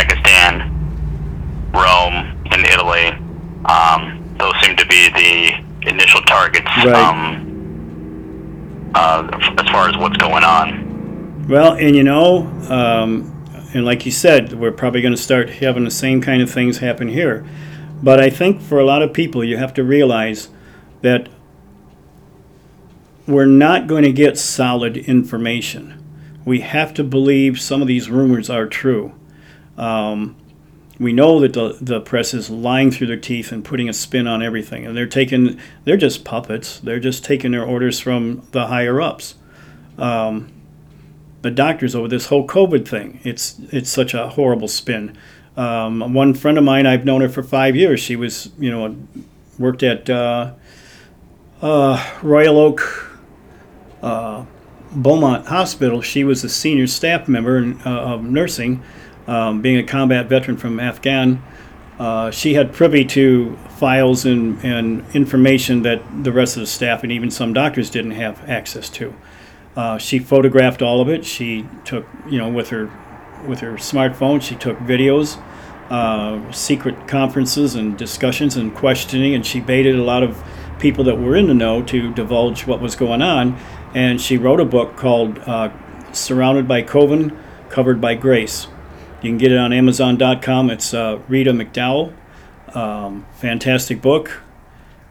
Pakistan, 0.01 0.61
Rome, 1.73 2.43
and 2.51 2.65
Italy. 2.65 3.09
Um, 3.65 4.35
those 4.39 4.53
seem 4.63 4.75
to 4.77 4.85
be 4.87 5.09
the 5.09 5.89
initial 5.89 6.21
targets. 6.21 6.65
Right. 6.77 6.95
Um, 6.95 8.91
uh, 8.95 9.29
as 9.59 9.69
far 9.69 9.89
as 9.89 9.97
what's 9.97 10.17
going 10.17 10.43
on. 10.43 11.47
Well, 11.47 11.73
and 11.73 11.95
you 11.95 12.03
know, 12.03 12.47
um, 12.69 13.27
and 13.73 13.85
like 13.85 14.05
you 14.05 14.11
said, 14.11 14.53
we're 14.53 14.71
probably 14.71 15.01
going 15.01 15.15
to 15.15 15.21
start 15.21 15.49
having 15.49 15.85
the 15.85 15.91
same 15.91 16.19
kind 16.19 16.41
of 16.41 16.49
things 16.49 16.79
happen 16.79 17.07
here. 17.07 17.45
But 18.01 18.19
I 18.19 18.31
think 18.31 18.59
for 18.59 18.79
a 18.79 18.85
lot 18.85 19.03
of 19.03 19.13
people, 19.13 19.43
you 19.43 19.57
have 19.57 19.73
to 19.75 19.83
realize 19.83 20.49
that 21.01 21.29
we're 23.27 23.45
not 23.45 23.85
going 23.85 24.03
to 24.03 24.11
get 24.11 24.37
solid 24.37 24.97
information. 24.97 26.03
We 26.43 26.61
have 26.61 26.95
to 26.95 27.03
believe 27.03 27.61
some 27.61 27.83
of 27.83 27.87
these 27.87 28.09
rumors 28.09 28.49
are 28.49 28.65
true. 28.65 29.13
Um, 29.81 30.37
we 30.99 31.11
know 31.11 31.39
that 31.39 31.53
the, 31.53 31.77
the 31.81 31.99
press 31.99 32.33
is 32.33 32.49
lying 32.49 32.91
through 32.91 33.07
their 33.07 33.17
teeth 33.17 33.51
and 33.51 33.65
putting 33.65 33.89
a 33.89 33.93
spin 33.93 34.27
on 34.27 34.43
everything, 34.43 34.85
and 34.85 34.95
they're 34.95 35.07
taking 35.07 35.59
they're 35.83 35.97
just 35.97 36.23
puppets. 36.23 36.79
They're 36.79 36.99
just 36.99 37.25
taking 37.25 37.51
their 37.51 37.65
orders 37.65 37.99
from 37.99 38.47
the 38.51 38.67
higher 38.67 39.01
ups. 39.01 39.35
Um, 39.97 40.51
the 41.41 41.51
doctors 41.51 41.95
over 41.95 42.07
this 42.07 42.27
whole 42.27 42.47
COVID 42.47 42.87
thing. 42.87 43.19
It's 43.23 43.59
it's 43.71 43.89
such 43.89 44.13
a 44.13 44.29
horrible 44.29 44.67
spin. 44.67 45.17
Um, 45.57 46.13
one 46.13 46.33
friend 46.33 46.57
of 46.57 46.63
mine, 46.63 46.85
I've 46.85 47.03
known 47.03 47.21
her 47.21 47.29
for 47.29 47.43
five 47.43 47.75
years. 47.75 47.99
She 47.99 48.15
was, 48.15 48.51
you 48.57 48.71
know, 48.71 48.95
worked 49.57 49.83
at 49.83 50.09
uh, 50.09 50.53
uh, 51.61 52.11
Royal 52.21 52.57
Oak 52.57 53.19
uh, 54.01 54.45
Beaumont 54.91 55.47
Hospital. 55.47 56.01
She 56.01 56.23
was 56.23 56.43
a 56.43 56.49
senior 56.49 56.87
staff 56.87 57.27
member 57.27 57.57
in, 57.57 57.81
uh, 57.85 57.89
of 57.89 58.23
nursing, 58.23 58.81
um, 59.31 59.61
being 59.61 59.77
a 59.77 59.83
combat 59.83 60.27
veteran 60.27 60.57
from 60.57 60.77
Afghan. 60.77 61.41
Uh, 61.97 62.31
she 62.31 62.55
had 62.55 62.73
privy 62.73 63.05
to 63.05 63.55
files 63.77 64.25
and, 64.25 64.61
and 64.63 65.05
information 65.15 65.83
that 65.83 66.01
the 66.23 66.33
rest 66.33 66.57
of 66.57 66.61
the 66.61 66.67
staff 66.67 67.01
and 67.03 67.11
even 67.13 67.31
some 67.31 67.53
doctors 67.53 67.89
didn't 67.89 68.11
have 68.11 68.47
access 68.49 68.89
to. 68.89 69.13
Uh, 69.75 69.97
she 69.97 70.19
photographed 70.19 70.81
all 70.81 70.99
of 70.99 71.07
it. 71.07 71.23
She 71.23 71.65
took, 71.85 72.05
you 72.29 72.37
know, 72.37 72.49
with 72.49 72.69
her 72.69 72.91
with 73.47 73.61
her 73.61 73.73
smartphone, 73.73 74.39
she 74.39 74.53
took 74.53 74.77
videos, 74.79 75.41
uh, 75.89 76.51
secret 76.51 77.07
conferences 77.07 77.73
and 77.73 77.97
discussions 77.97 78.55
and 78.55 78.75
questioning, 78.75 79.33
and 79.33 79.43
she 79.43 79.59
baited 79.59 79.95
a 79.95 80.03
lot 80.03 80.21
of 80.21 80.43
people 80.77 81.03
that 81.05 81.15
were 81.15 81.35
in 81.35 81.47
the 81.47 81.53
know 81.53 81.81
to 81.81 82.13
divulge 82.13 82.67
what 82.67 82.79
was 82.79 82.95
going 82.95 83.21
on. 83.21 83.57
And 83.95 84.21
she 84.21 84.37
wrote 84.37 84.59
a 84.59 84.65
book 84.65 84.95
called 84.97 85.39
uh, 85.39 85.71
"Surrounded 86.11 86.67
by 86.67 86.81
Coven, 86.81 87.35
Covered 87.69 88.01
by 88.01 88.15
Grace." 88.15 88.67
You 89.21 89.29
can 89.29 89.38
get 89.38 89.51
it 89.51 89.57
on 89.60 89.71
Amazon.com. 89.71 90.71
It's 90.71 90.95
uh, 90.95 91.21
Rita 91.27 91.51
McDowell. 91.51 92.13
Um, 92.75 93.27
fantastic 93.34 94.01
book. 94.01 94.41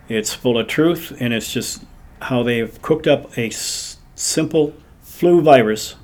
It's 0.09 0.35
full 0.35 0.59
of 0.59 0.67
truth, 0.67 1.17
and 1.21 1.33
it's 1.33 1.53
just 1.53 1.85
how 2.21 2.43
they've 2.43 2.83
cooked 2.83 3.07
up 3.07 3.39
a 3.39 3.47
s- 3.47 3.99
simple 4.17 4.75
flu 5.03 5.41
virus 5.41 5.95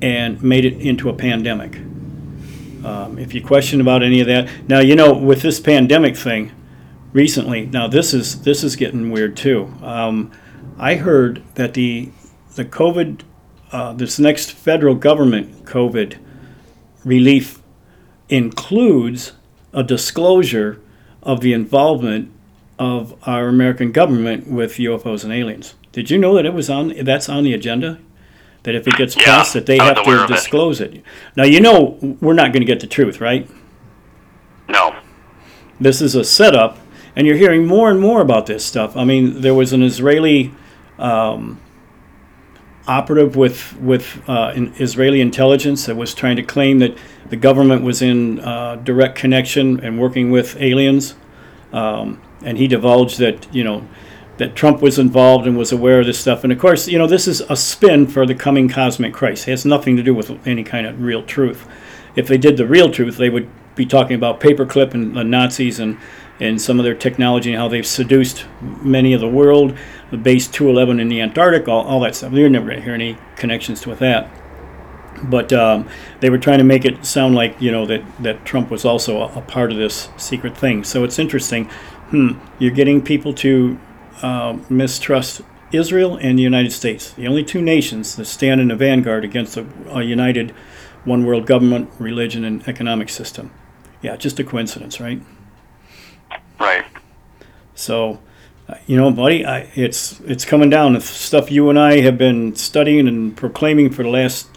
and 0.00 0.42
made 0.42 0.64
it 0.64 0.80
into 0.80 1.10
a 1.10 1.12
pandemic. 1.12 1.76
Um, 2.86 3.18
if 3.18 3.34
you 3.34 3.42
question 3.42 3.82
about 3.82 4.02
any 4.02 4.20
of 4.20 4.26
that, 4.28 4.48
now 4.66 4.78
you 4.78 4.96
know 4.96 5.12
with 5.12 5.42
this 5.42 5.60
pandemic 5.60 6.16
thing 6.16 6.52
recently. 7.12 7.66
Now 7.66 7.86
this 7.86 8.14
is 8.14 8.42
this 8.42 8.64
is 8.64 8.76
getting 8.76 9.10
weird 9.10 9.36
too. 9.36 9.74
Um, 9.82 10.32
I 10.78 10.94
heard 10.94 11.42
that 11.56 11.74
the 11.74 12.10
the 12.54 12.64
COVID 12.64 13.22
uh, 13.72 13.92
this 13.92 14.18
next 14.18 14.52
federal 14.52 14.94
government 14.94 15.66
COVID 15.66 16.16
relief 17.08 17.62
includes 18.28 19.32
a 19.72 19.82
disclosure 19.82 20.80
of 21.22 21.40
the 21.40 21.52
involvement 21.52 22.30
of 22.78 23.14
our 23.26 23.48
American 23.48 23.90
government 23.90 24.46
with 24.46 24.74
UFOs 24.74 25.24
and 25.24 25.32
aliens. 25.32 25.74
Did 25.92 26.10
you 26.10 26.18
know 26.18 26.34
that 26.34 26.46
it 26.46 26.54
was 26.54 26.70
on 26.70 26.92
that's 27.02 27.28
on 27.28 27.42
the 27.44 27.52
agenda? 27.54 27.98
That 28.64 28.74
if 28.74 28.86
it 28.86 28.96
gets 28.96 29.16
Yeah, 29.16 29.24
passed, 29.24 29.54
that 29.54 29.66
they 29.66 29.78
have 29.78 30.02
to 30.04 30.24
of 30.24 30.30
it. 30.30 30.34
disclose 30.34 30.80
it. 30.80 31.02
Now 31.36 31.44
you 31.44 31.60
know 31.60 31.98
we're 32.20 32.34
not 32.34 32.52
going 32.52 32.60
to 32.60 32.66
get 32.66 32.80
the 32.80 32.86
truth, 32.86 33.20
right? 33.20 33.48
No. 34.68 34.94
This 35.80 36.00
is 36.00 36.14
a 36.14 36.24
setup, 36.24 36.78
and 37.16 37.26
you're 37.26 37.36
hearing 37.36 37.66
more 37.66 37.90
and 37.90 38.00
more 38.00 38.20
about 38.20 38.46
this 38.46 38.64
stuff. 38.64 38.96
I 38.96 39.04
mean, 39.04 39.40
there 39.40 39.54
was 39.54 39.72
an 39.72 39.82
Israeli 39.82 40.52
um, 40.98 41.60
operative 42.88 43.36
with 43.36 43.78
with 43.80 44.22
uh, 44.28 44.52
in 44.56 44.72
Israeli 44.78 45.20
intelligence 45.20 45.86
that 45.86 45.96
was 45.96 46.14
trying 46.14 46.36
to 46.36 46.42
claim 46.42 46.78
that 46.78 46.96
the 47.28 47.36
government 47.36 47.82
was 47.82 48.00
in 48.00 48.40
uh, 48.40 48.76
direct 48.76 49.16
connection 49.16 49.78
and 49.80 50.00
working 50.00 50.30
with 50.30 50.56
aliens, 50.60 51.14
um, 51.72 52.20
and 52.42 52.58
he 52.58 52.66
divulged 52.66 53.18
that 53.18 53.54
you 53.54 53.62
know 53.62 53.86
that 54.38 54.56
Trump 54.56 54.80
was 54.80 54.98
involved 54.98 55.46
and 55.46 55.58
was 55.58 55.72
aware 55.72 56.00
of 56.00 56.06
this 56.06 56.18
stuff. 56.18 56.44
And 56.44 56.52
of 56.52 56.58
course, 56.58 56.88
you 56.88 56.98
know 56.98 57.06
this 57.06 57.28
is 57.28 57.40
a 57.42 57.56
spin 57.56 58.06
for 58.06 58.26
the 58.26 58.34
coming 58.34 58.68
cosmic 58.68 59.12
Christ. 59.12 59.46
It 59.46 59.52
has 59.52 59.64
nothing 59.64 59.96
to 59.96 60.02
do 60.02 60.14
with 60.14 60.46
any 60.46 60.64
kind 60.64 60.86
of 60.86 61.00
real 61.00 61.22
truth. 61.22 61.68
If 62.16 62.26
they 62.26 62.38
did 62.38 62.56
the 62.56 62.66
real 62.66 62.90
truth, 62.90 63.16
they 63.16 63.30
would 63.30 63.48
be 63.74 63.86
talking 63.86 64.16
about 64.16 64.40
paperclip 64.40 64.94
and 64.94 65.14
the 65.14 65.22
Nazis 65.22 65.78
and 65.78 65.98
and 66.40 66.60
some 66.60 66.78
of 66.78 66.84
their 66.84 66.94
technology 66.94 67.50
and 67.50 67.58
how 67.58 67.68
they've 67.68 67.86
seduced 67.86 68.46
many 68.60 69.12
of 69.12 69.20
the 69.20 69.28
world, 69.28 69.76
the 70.10 70.16
base 70.16 70.46
211 70.46 71.00
in 71.00 71.08
the 71.08 71.20
Antarctic, 71.20 71.68
all, 71.68 71.84
all 71.84 72.00
that 72.00 72.14
stuff. 72.14 72.32
You're 72.32 72.48
never 72.48 72.66
going 72.66 72.78
to 72.78 72.84
hear 72.84 72.94
any 72.94 73.18
connections 73.36 73.86
with 73.86 73.98
that. 73.98 74.30
But 75.24 75.52
um, 75.52 75.88
they 76.20 76.30
were 76.30 76.38
trying 76.38 76.58
to 76.58 76.64
make 76.64 76.84
it 76.84 77.04
sound 77.04 77.34
like 77.34 77.60
you 77.60 77.72
know 77.72 77.86
that, 77.86 78.04
that 78.22 78.44
Trump 78.44 78.70
was 78.70 78.84
also 78.84 79.22
a, 79.22 79.38
a 79.38 79.40
part 79.42 79.72
of 79.72 79.78
this 79.78 80.10
secret 80.16 80.56
thing. 80.56 80.84
So 80.84 81.02
it's 81.02 81.18
interesting. 81.18 81.64
Hmm, 82.10 82.38
you're 82.58 82.70
getting 82.70 83.02
people 83.02 83.34
to 83.34 83.78
uh, 84.22 84.58
mistrust 84.68 85.42
Israel 85.72 86.16
and 86.16 86.38
the 86.38 86.42
United 86.42 86.72
States, 86.72 87.12
the 87.12 87.26
only 87.26 87.44
two 87.44 87.60
nations 87.60 88.16
that 88.16 88.24
stand 88.26 88.60
in 88.60 88.68
the 88.68 88.76
vanguard 88.76 89.24
against 89.24 89.56
a, 89.56 89.66
a 89.88 90.02
united 90.02 90.52
one 91.04 91.24
world 91.24 91.46
government, 91.46 91.90
religion, 91.98 92.44
and 92.44 92.66
economic 92.68 93.08
system. 93.08 93.50
Yeah, 94.02 94.16
just 94.16 94.38
a 94.38 94.44
coincidence, 94.44 95.00
right? 95.00 95.20
Right. 96.60 96.84
So, 97.74 98.18
you 98.86 98.96
know, 98.96 99.10
buddy, 99.10 99.44
I, 99.46 99.70
it's 99.74 100.20
it's 100.20 100.44
coming 100.44 100.70
down. 100.70 100.96
It's 100.96 101.06
stuff 101.08 101.50
you 101.50 101.70
and 101.70 101.78
I 101.78 102.00
have 102.00 102.18
been 102.18 102.54
studying 102.56 103.06
and 103.08 103.36
proclaiming 103.36 103.90
for 103.90 104.02
the 104.02 104.08
last 104.10 104.48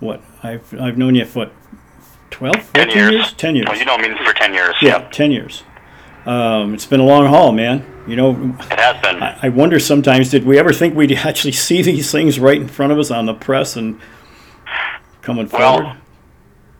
what? 0.00 0.20
I've 0.42 0.74
I've 0.80 0.98
known 0.98 1.14
you 1.14 1.24
for 1.24 1.46
what, 1.46 1.52
12, 2.30 2.56
14 2.56 2.72
Ten 2.74 2.90
years. 3.12 3.32
Ten 3.34 3.56
years. 3.56 3.66
Well, 3.68 3.78
you 3.78 3.84
know 3.84 3.96
me 3.98 4.08
for 4.24 4.32
ten 4.34 4.52
years. 4.52 4.74
yeah, 4.82 4.98
Yep. 4.98 5.12
ten 5.12 5.30
years. 5.30 5.62
Um, 6.26 6.74
it's 6.74 6.86
been 6.86 7.00
a 7.00 7.04
long 7.04 7.26
haul, 7.26 7.52
man. 7.52 7.84
You 8.08 8.16
know, 8.16 8.30
It 8.70 8.78
has 8.80 9.00
been. 9.02 9.22
I, 9.22 9.38
I 9.44 9.48
wonder 9.50 9.78
sometimes 9.78 10.30
did 10.30 10.44
we 10.44 10.58
ever 10.58 10.72
think 10.72 10.94
we'd 10.94 11.12
actually 11.16 11.52
see 11.52 11.80
these 11.82 12.10
things 12.10 12.38
right 12.40 12.60
in 12.60 12.68
front 12.68 12.92
of 12.92 12.98
us 12.98 13.10
on 13.10 13.26
the 13.26 13.34
press 13.34 13.76
and 13.76 14.00
coming 15.22 15.48
Well, 15.48 15.78
forward? 15.78 15.96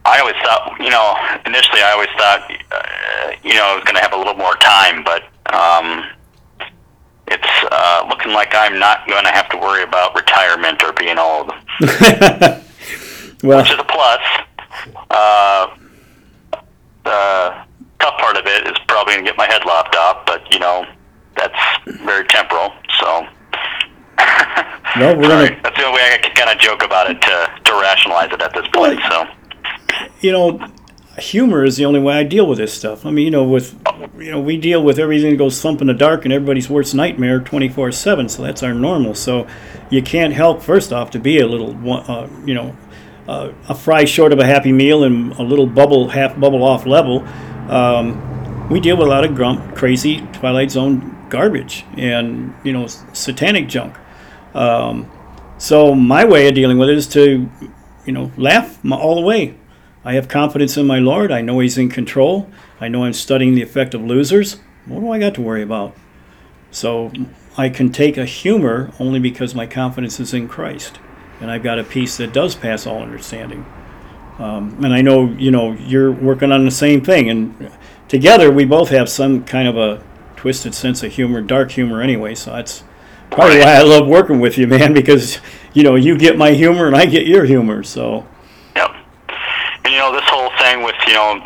I 0.07 0.21
always 0.21 0.37
thought, 0.45 0.77
you 0.81 0.91
know, 0.91 1.15
initially 1.47 1.81
I 1.81 1.93
always 1.93 2.11
thought, 2.19 2.51
uh, 2.51 3.33
you 3.43 3.55
know, 3.55 3.65
I 3.65 3.75
was 3.75 3.85
going 3.85 3.97
to 3.97 4.03
have 4.03 4.13
a 4.13 4.17
little 4.19 4.35
more 4.35 4.55
time, 4.57 5.03
but 5.03 5.23
um, 5.53 6.05
it's 7.29 7.49
uh, 7.73 8.05
looking 8.09 8.33
like 8.33 8.55
I'm 8.55 8.79
not 8.79 9.07
going 9.09 9.25
to 9.25 9.31
have 9.31 9.49
to 9.51 9.57
worry 9.57 9.83
about 9.83 10.15
retirement 10.15 10.83
or 10.83 10.93
being 10.93 11.19
old, 11.19 11.49
well, 13.43 13.63
which 13.63 13.71
is 13.73 13.79
a 13.79 13.85
plus. 13.89 14.21
Uh, 15.11 15.75
the 17.05 17.55
tough 18.01 18.19
part 18.19 18.37
of 18.37 18.45
it 18.47 18.67
is 18.67 18.77
probably 18.87 19.15
going 19.15 19.25
to 19.25 19.31
get 19.31 19.39
my 19.39 19.47
head 19.47 19.65
lopped 19.65 19.97
off, 19.97 20.27
but 20.27 20.53
you 20.53 20.59
know, 20.59 20.85
that's 21.37 21.59
very 22.05 22.27
temporal. 22.27 22.73
So. 23.01 23.27
Well, 24.97 25.17
we're 25.17 25.25
Sorry, 25.29 25.49
gonna- 25.49 25.61
That's 25.63 25.77
the 25.79 25.87
only 25.87 25.97
way 25.97 26.11
I 26.13 26.19
can 26.19 26.35
kind 26.37 26.51
of 26.51 26.59
joke 26.59 26.83
about 26.85 27.11
it 27.11 27.21
to, 27.23 27.51
to 27.65 27.73
rationalize 27.81 28.33
it 28.33 28.43
at 28.43 28.53
this 28.55 28.67
point. 28.75 29.01
So. 29.09 29.27
You 30.21 30.33
know, 30.33 30.67
humor 31.19 31.65
is 31.65 31.77
the 31.77 31.85
only 31.85 32.01
way 32.01 32.15
I 32.15 32.23
deal 32.23 32.47
with 32.47 32.59
this 32.59 32.73
stuff. 32.73 33.07
I 33.07 33.11
mean, 33.11 33.27
you 33.27 33.31
know, 33.31 33.45
with 33.45 33.79
you 34.19 34.31
know, 34.31 34.41
we 34.41 34.57
deal 34.57 34.83
with 34.83 34.99
everything 34.99 35.31
that 35.31 35.37
goes 35.37 35.61
thump 35.61 35.81
in 35.81 35.87
the 35.87 35.95
dark 35.95 36.25
and 36.25 36.33
everybody's 36.33 36.69
worst 36.69 36.95
nightmare 36.95 37.41
24/7. 37.41 38.29
So 38.29 38.43
that's 38.43 38.63
our 38.63 38.75
normal. 38.75 39.15
So 39.15 39.47
you 39.91 40.03
can't 40.03 40.33
help 40.33 40.63
first 40.63 40.93
off 40.93 41.11
to 41.13 41.19
be 41.19 41.39
a 41.39 41.47
little, 41.47 41.77
uh, 41.91 42.29
you 42.45 42.55
know, 42.55 42.77
uh, 43.29 43.53
a 43.69 43.75
fry 43.75 44.05
short 44.05 44.33
of 44.33 44.39
a 44.39 44.47
happy 44.47 44.73
meal 44.73 45.05
and 45.05 45.33
a 45.35 45.43
little 45.43 45.67
bubble 45.67 46.09
half 46.09 46.39
bubble 46.39 46.63
off 46.63 46.87
level. 46.87 47.25
Um, 47.69 48.69
we 48.69 48.81
deal 48.81 48.97
with 48.97 49.07
a 49.07 49.11
lot 49.11 49.25
of 49.25 49.35
grump, 49.35 49.77
crazy 49.77 50.21
Twilight 50.33 50.71
Zone 50.71 51.11
garbage 51.29 51.85
and 51.97 52.55
you 52.65 52.73
know 52.73 52.87
satanic 52.87 53.69
junk. 53.69 53.97
Um, 54.55 55.11
so 55.59 55.95
my 55.95 56.25
way 56.25 56.49
of 56.49 56.55
dealing 56.55 56.79
with 56.79 56.89
it 56.89 56.97
is 56.97 57.07
to, 57.09 57.49
you 58.05 58.13
know, 58.13 58.31
laugh 58.37 58.79
all 58.91 59.15
the 59.15 59.21
way. 59.21 59.55
I 60.05 60.15
have 60.15 60.29
confidence 60.29 60.77
in 60.77 60.87
my 60.87 60.99
Lord. 60.99 61.33
I 61.33 61.41
know 61.41 61.61
He's 61.61 61.79
in 61.79 61.89
control. 61.89 62.51
I 62.81 62.89
know 62.89 63.05
I'm 63.05 63.15
studying 63.15 63.55
the 63.55 63.63
effect 63.63 63.95
of 63.95 64.03
losers. 64.03 64.61
What 64.87 65.01
do 65.01 65.11
I 65.11 65.19
got 65.19 65.35
to 65.35 65.41
worry 65.41 65.63
about? 65.63 65.97
So 66.71 67.11
I 67.57 67.69
can 67.69 67.91
take 67.91 68.19
a 68.19 68.25
humor 68.27 68.93
only 68.99 69.19
because 69.19 69.55
my 69.55 69.67
confidence 69.67 70.21
is 70.21 70.35
in 70.35 70.49
Christ, 70.49 70.99
and 71.41 71.51
I've 71.51 71.63
got 71.63 71.79
a 71.79 71.85
peace 71.85 72.17
that 72.19 72.33
does 72.33 72.55
pass 72.55 72.87
all 72.87 73.01
understanding. 73.01 73.65
Um, 74.39 74.85
and 74.85 74.93
I 74.93 75.01
know 75.01 75.31
you 75.31 75.51
know 75.51 75.73
you're 75.73 76.13
working 76.13 76.53
on 76.53 76.65
the 76.65 76.71
same 76.71 77.03
thing, 77.03 77.31
and 77.31 77.71
together 78.09 78.51
we 78.51 78.65
both 78.65 78.91
have 78.91 79.09
some 79.09 79.45
kind 79.45 79.69
of 79.69 79.77
a 79.77 80.05
twisted 80.37 80.75
sense 80.75 81.03
of 81.03 81.13
humor, 81.13 81.41
dark 81.41 81.71
humor 81.71 82.03
anyway. 82.03 82.35
So 82.35 82.51
that's 82.51 82.85
probably 83.31 83.61
why 83.61 83.77
I 83.77 83.83
love 83.83 84.07
working 84.07 84.41
with 84.41 84.59
you, 84.59 84.67
man, 84.67 84.93
because 85.01 85.39
you 85.73 85.83
know 85.83 85.95
you 85.95 86.19
get 86.19 86.37
my 86.37 86.51
humor 86.51 86.87
and 86.89 86.97
I 86.97 87.07
get 87.07 87.27
your 87.27 87.45
humor. 87.45 87.83
So 87.83 88.27
this 90.15 90.25
whole 90.29 90.51
thing 90.59 90.83
with 90.83 90.97
you 91.07 91.15
know 91.15 91.43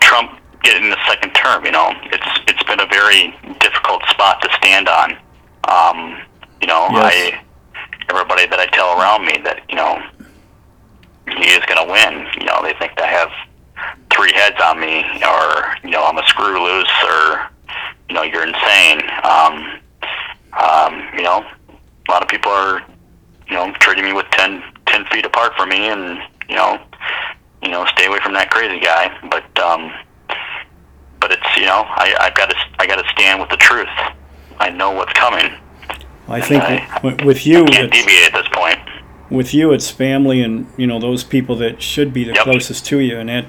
Trump 0.00 0.38
getting 0.62 0.88
the 0.90 0.98
second 1.06 1.32
term, 1.34 1.64
you 1.64 1.72
know, 1.72 1.92
it's 2.04 2.26
it's 2.48 2.62
been 2.64 2.80
a 2.80 2.86
very 2.86 3.34
difficult 3.60 4.02
spot 4.08 4.40
to 4.42 4.48
stand 4.56 4.88
on. 4.88 5.12
Um, 5.68 6.18
you 6.60 6.66
know, 6.66 6.88
Yes. 6.92 7.12
I 7.12 7.40
everybody 8.08 8.46
that 8.46 8.58
I 8.60 8.66
tell 8.66 8.98
around 8.98 9.26
me 9.26 9.38
that 9.44 9.62
you 9.68 9.76
know 9.76 10.02
he 11.26 11.48
is 11.50 11.64
going 11.66 11.84
to 11.86 11.90
win. 11.90 12.26
You 12.38 12.46
know, 12.46 12.60
they 12.62 12.74
think 12.74 13.00
I 13.00 13.06
have 13.06 13.30
three 14.12 14.32
heads 14.32 14.56
on 14.62 14.80
me, 14.80 15.04
or 15.22 15.76
you 15.82 15.90
know, 15.90 16.04
I'm 16.04 16.18
a 16.18 16.26
screw 16.26 16.62
loose, 16.62 16.88
or 17.04 17.48
you 18.08 18.14
know, 18.14 18.22
you're 18.22 18.46
insane. 18.46 19.02
Um, 19.22 19.80
um, 20.58 21.02
you 21.16 21.22
know, 21.22 21.44
a 22.08 22.10
lot 22.10 22.22
of 22.22 22.28
people 22.28 22.52
are, 22.52 22.80
you 23.48 23.54
know, 23.54 23.72
treating 23.80 24.04
me 24.04 24.12
with 24.12 24.26
10, 24.32 24.62
10 24.86 25.04
feet 25.06 25.24
apart 25.26 25.54
from 25.56 25.70
me, 25.70 25.88
and 25.88 26.18
you 26.48 26.54
know, 26.54 26.78
you 27.64 27.70
know, 27.70 27.84
stay 27.86 28.06
away 28.06 28.18
from 28.22 28.34
that 28.34 28.50
crazy 28.50 28.78
guy. 28.80 29.10
But, 29.30 29.58
um, 29.62 29.92
but 31.20 31.32
it's 31.32 31.56
you 31.56 31.64
know, 31.66 31.84
I, 31.86 32.14
I've 32.20 32.34
got 32.34 32.50
to, 32.50 32.56
I 32.78 32.86
got 32.86 32.96
to 33.02 33.08
stand 33.10 33.40
with 33.40 33.50
the 33.50 33.56
truth. 33.56 33.88
I 34.58 34.70
know 34.70 34.90
what's 34.92 35.12
coming. 35.14 35.52
I 36.28 36.40
think 36.40 36.62
I- 36.62 37.24
with 37.24 37.46
you, 37.46 37.64
I 37.64 37.68
Can't 37.70 37.92
deviate 37.92 38.32
at 38.32 38.32
this 38.32 38.48
point. 38.52 38.78
with 39.30 39.52
you, 39.52 39.72
it's 39.72 39.90
family 39.90 40.40
and 40.42 40.66
you 40.76 40.86
know 40.86 40.98
those 40.98 41.22
people 41.24 41.56
that 41.56 41.82
should 41.82 42.12
be 42.14 42.24
the 42.24 42.32
Yep. 42.34 42.44
closest 42.44 42.86
to 42.86 42.98
you, 43.00 43.18
and 43.18 43.28
that 43.28 43.44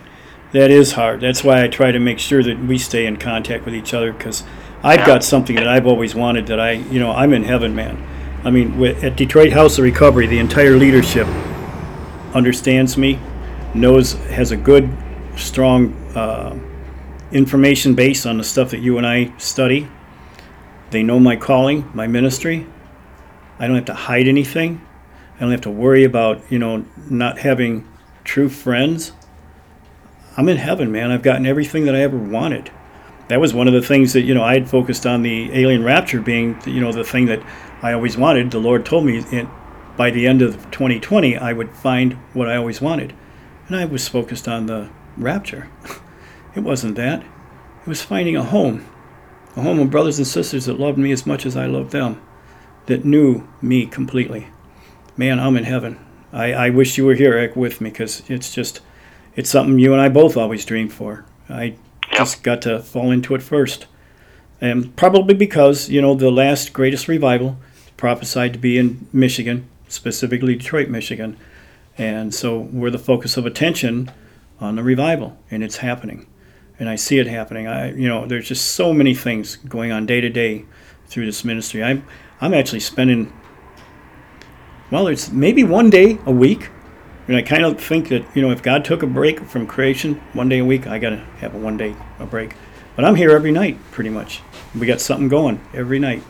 that 0.51 0.71
is 0.71 0.93
hard. 0.93 1.21
That's 1.21 1.43
why 1.43 1.63
I 1.63 1.67
try 1.67 1.91
to 1.91 1.99
make 1.99 2.19
sure 2.19 2.41
that 2.43 2.59
we 2.59 2.77
stay 2.77 3.05
in 3.05 3.17
contact 3.17 3.65
with 3.65 3.73
each 3.75 3.93
other 3.93 4.11
because 4.13 4.43
I've 4.83 5.01
Yeah. 5.01 5.05
got 5.07 5.23
something 5.23 5.55
that 5.57 5.67
I've 5.67 5.85
always 5.87 6.15
wanted. 6.15 6.47
That 6.47 6.59
I, 6.59 6.71
you 6.71 6.99
know, 6.99 7.11
I'm 7.11 7.33
in 7.33 7.43
heaven, 7.43 7.75
man. 7.75 7.97
I 8.43 8.51
mean, 8.51 8.77
with, 8.77 9.03
at 9.03 9.15
Detroit 9.15 9.53
House 9.53 9.77
of 9.77 9.83
Recovery, 9.83 10.27
the 10.27 10.39
entire 10.39 10.75
leadership 10.77 11.27
understands 12.33 12.97
me, 12.97 13.19
knows, 13.75 14.13
has 14.13 14.51
a 14.51 14.57
good, 14.57 14.89
strong 15.35 15.93
uh, 16.15 16.57
information 17.31 17.93
base 17.95 18.25
on 18.25 18.37
the 18.37 18.43
stuff 18.43 18.71
that 18.71 18.79
you 18.79 18.97
and 18.97 19.05
I 19.05 19.35
study. 19.37 19.87
They 20.91 21.03
know 21.03 21.19
my 21.19 21.35
calling, 21.35 21.89
my 21.93 22.07
ministry. 22.07 22.67
I 23.59 23.67
don't 23.67 23.75
have 23.75 23.85
to 23.85 23.93
hide 23.93 24.27
anything. 24.27 24.85
I 25.35 25.39
don't 25.41 25.51
have 25.51 25.61
to 25.61 25.71
worry 25.71 26.03
about, 26.03 26.41
you 26.49 26.59
know, 26.59 26.85
not 27.09 27.39
having 27.39 27.87
true 28.23 28.49
friends. 28.49 29.11
I'm 30.37 30.49
in 30.49 30.57
heaven, 30.57 30.91
man. 30.91 31.11
I've 31.11 31.23
gotten 31.23 31.45
everything 31.45 31.85
that 31.85 31.95
I 31.95 32.01
ever 32.01 32.17
wanted. 32.17 32.71
That 33.27 33.41
was 33.41 33.53
one 33.53 33.67
of 33.67 33.73
the 33.73 33.81
things 33.81 34.13
that, 34.13 34.21
you 34.21 34.33
know, 34.33 34.43
I 34.43 34.53
had 34.53 34.69
focused 34.69 35.05
on 35.05 35.23
the 35.23 35.51
alien 35.51 35.83
rapture 35.83 36.21
being, 36.21 36.59
you 36.65 36.79
know, 36.79 36.91
the 36.91 37.03
thing 37.03 37.25
that 37.25 37.41
I 37.81 37.93
always 37.93 38.17
wanted. 38.17 38.51
The 38.51 38.59
Lord 38.59 38.85
told 38.85 39.05
me 39.05 39.17
it, 39.17 39.47
by 39.97 40.11
the 40.11 40.27
end 40.27 40.41
of 40.41 40.55
2020, 40.71 41.37
I 41.37 41.53
would 41.53 41.75
find 41.75 42.13
what 42.33 42.49
I 42.49 42.55
always 42.57 42.81
wanted. 42.81 43.13
And 43.67 43.75
I 43.75 43.85
was 43.85 44.07
focused 44.07 44.47
on 44.47 44.65
the 44.65 44.89
rapture. 45.17 45.69
It 46.55 46.61
wasn't 46.61 46.95
that. 46.95 47.21
It 47.21 47.87
was 47.87 48.01
finding 48.01 48.35
a 48.35 48.43
home. 48.43 48.85
A 49.55 49.61
home 49.61 49.79
of 49.79 49.91
brothers 49.91 50.17
and 50.17 50.27
sisters 50.27 50.65
that 50.65 50.79
loved 50.79 50.97
me 50.97 51.11
as 51.11 51.25
much 51.25 51.45
as 51.45 51.55
I 51.57 51.65
loved 51.65 51.91
them, 51.91 52.21
that 52.85 53.05
knew 53.05 53.47
me 53.61 53.85
completely 53.85 54.47
man, 55.17 55.39
I'm 55.39 55.57
in 55.57 55.63
heaven. 55.63 55.99
I, 56.33 56.53
I 56.53 56.69
wish 56.69 56.97
you 56.97 57.05
were 57.05 57.15
here 57.15 57.33
Eric, 57.33 57.55
with 57.55 57.81
me 57.81 57.89
because 57.89 58.23
it's 58.29 58.53
just, 58.53 58.81
it's 59.35 59.49
something 59.49 59.79
you 59.79 59.93
and 59.93 60.01
I 60.01 60.09
both 60.09 60.37
always 60.37 60.65
dreamed 60.65 60.93
for. 60.93 61.25
I 61.49 61.75
just 62.11 62.43
got 62.43 62.61
to 62.63 62.79
fall 62.79 63.11
into 63.11 63.35
it 63.35 63.43
first. 63.43 63.87
And 64.61 64.95
probably 64.95 65.33
because, 65.33 65.89
you 65.89 66.01
know, 66.01 66.15
the 66.15 66.31
last 66.31 66.73
greatest 66.73 67.07
revival 67.07 67.57
prophesied 67.97 68.53
to 68.53 68.59
be 68.59 68.77
in 68.77 69.07
Michigan, 69.13 69.67
specifically 69.87 70.55
Detroit, 70.55 70.89
Michigan. 70.89 71.37
And 71.97 72.33
so 72.33 72.59
we're 72.59 72.89
the 72.89 72.99
focus 72.99 73.37
of 73.37 73.45
attention 73.45 74.11
on 74.59 74.75
the 74.75 74.83
revival, 74.83 75.37
and 75.49 75.63
it's 75.63 75.77
happening. 75.77 76.27
And 76.77 76.89
I 76.89 76.95
see 76.95 77.19
it 77.19 77.27
happening. 77.27 77.67
I, 77.67 77.93
you 77.93 78.07
know, 78.07 78.25
there's 78.25 78.47
just 78.47 78.73
so 78.73 78.93
many 78.93 79.15
things 79.15 79.55
going 79.55 79.91
on 79.91 80.05
day 80.05 80.19
to 80.21 80.29
day 80.29 80.65
through 81.07 81.25
this 81.25 81.45
ministry. 81.45 81.83
I'm, 81.83 82.05
I'm 82.41 82.53
actually 82.53 82.81
spending 82.81 83.31
well, 84.91 85.07
it's 85.07 85.31
maybe 85.31 85.63
one 85.63 85.89
day 85.89 86.19
a 86.25 86.31
week. 86.31 86.69
And 87.27 87.35
I 87.35 87.41
kind 87.41 87.65
of 87.65 87.81
think 87.81 88.09
that, 88.09 88.23
you 88.35 88.41
know, 88.41 88.51
if 88.51 88.61
God 88.61 88.85
took 88.85 89.01
a 89.01 89.07
break 89.07 89.39
from 89.39 89.65
creation 89.65 90.15
one 90.33 90.47
day 90.47 90.59
a 90.59 90.65
week, 90.65 90.85
I 90.85 90.99
got 90.99 91.09
to 91.09 91.17
have 91.39 91.55
a 91.55 91.57
one 91.57 91.75
day 91.75 91.95
a 92.19 92.25
break. 92.25 92.53
But 92.95 93.03
I'm 93.03 93.15
here 93.15 93.31
every 93.31 93.51
night, 93.51 93.79
pretty 93.91 94.11
much. 94.11 94.41
We 94.75 94.85
got 94.85 95.01
something 95.01 95.27
going 95.27 95.59
every 95.73 95.97
night. 95.97 96.21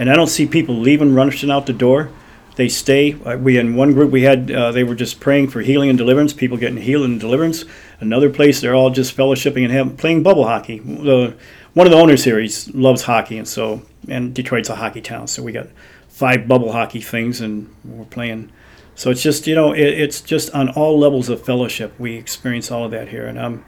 And 0.00 0.10
I 0.10 0.16
don't 0.16 0.26
see 0.26 0.46
people 0.46 0.74
leaving, 0.74 1.14
rushing 1.14 1.50
out 1.50 1.66
the 1.66 1.72
door. 1.72 2.10
They 2.56 2.68
stay. 2.68 3.14
Uh, 3.24 3.38
We 3.38 3.58
in 3.58 3.76
one 3.76 3.92
group 3.92 4.10
we 4.10 4.22
had 4.22 4.50
uh, 4.50 4.72
they 4.72 4.84
were 4.84 4.94
just 4.94 5.20
praying 5.20 5.48
for 5.48 5.60
healing 5.60 5.88
and 5.88 5.98
deliverance, 5.98 6.32
people 6.32 6.56
getting 6.56 6.82
healed 6.82 7.04
and 7.04 7.18
deliverance. 7.18 7.64
Another 8.00 8.28
place 8.30 8.60
they're 8.60 8.74
all 8.74 8.90
just 8.90 9.16
fellowshipping 9.16 9.64
and 9.64 9.72
have, 9.72 9.96
playing 9.96 10.22
bubble 10.22 10.44
hockey. 10.44 10.78
The 10.80 11.34
one 11.74 11.86
of 11.86 11.90
the 11.90 11.98
owners 11.98 12.24
here 12.24 12.38
he 12.38 12.50
loves 12.74 13.02
hockey, 13.02 13.38
and 13.38 13.48
so 13.48 13.82
and 14.08 14.34
Detroit's 14.34 14.68
a 14.68 14.76
hockey 14.76 15.00
town, 15.00 15.28
so 15.28 15.42
we 15.42 15.52
got 15.52 15.68
five 16.08 16.46
bubble 16.46 16.72
hockey 16.72 17.00
things, 17.00 17.40
and 17.40 17.74
we're 17.84 18.04
playing. 18.04 18.50
So 18.94 19.10
it's 19.10 19.22
just 19.22 19.46
you 19.46 19.54
know 19.54 19.72
it, 19.72 19.80
it's 19.80 20.20
just 20.20 20.50
on 20.50 20.68
all 20.70 20.98
levels 20.98 21.28
of 21.30 21.42
fellowship 21.42 21.98
we 21.98 22.16
experience 22.16 22.70
all 22.70 22.84
of 22.84 22.90
that 22.90 23.08
here, 23.08 23.26
and 23.26 23.40
I'm 23.40 23.64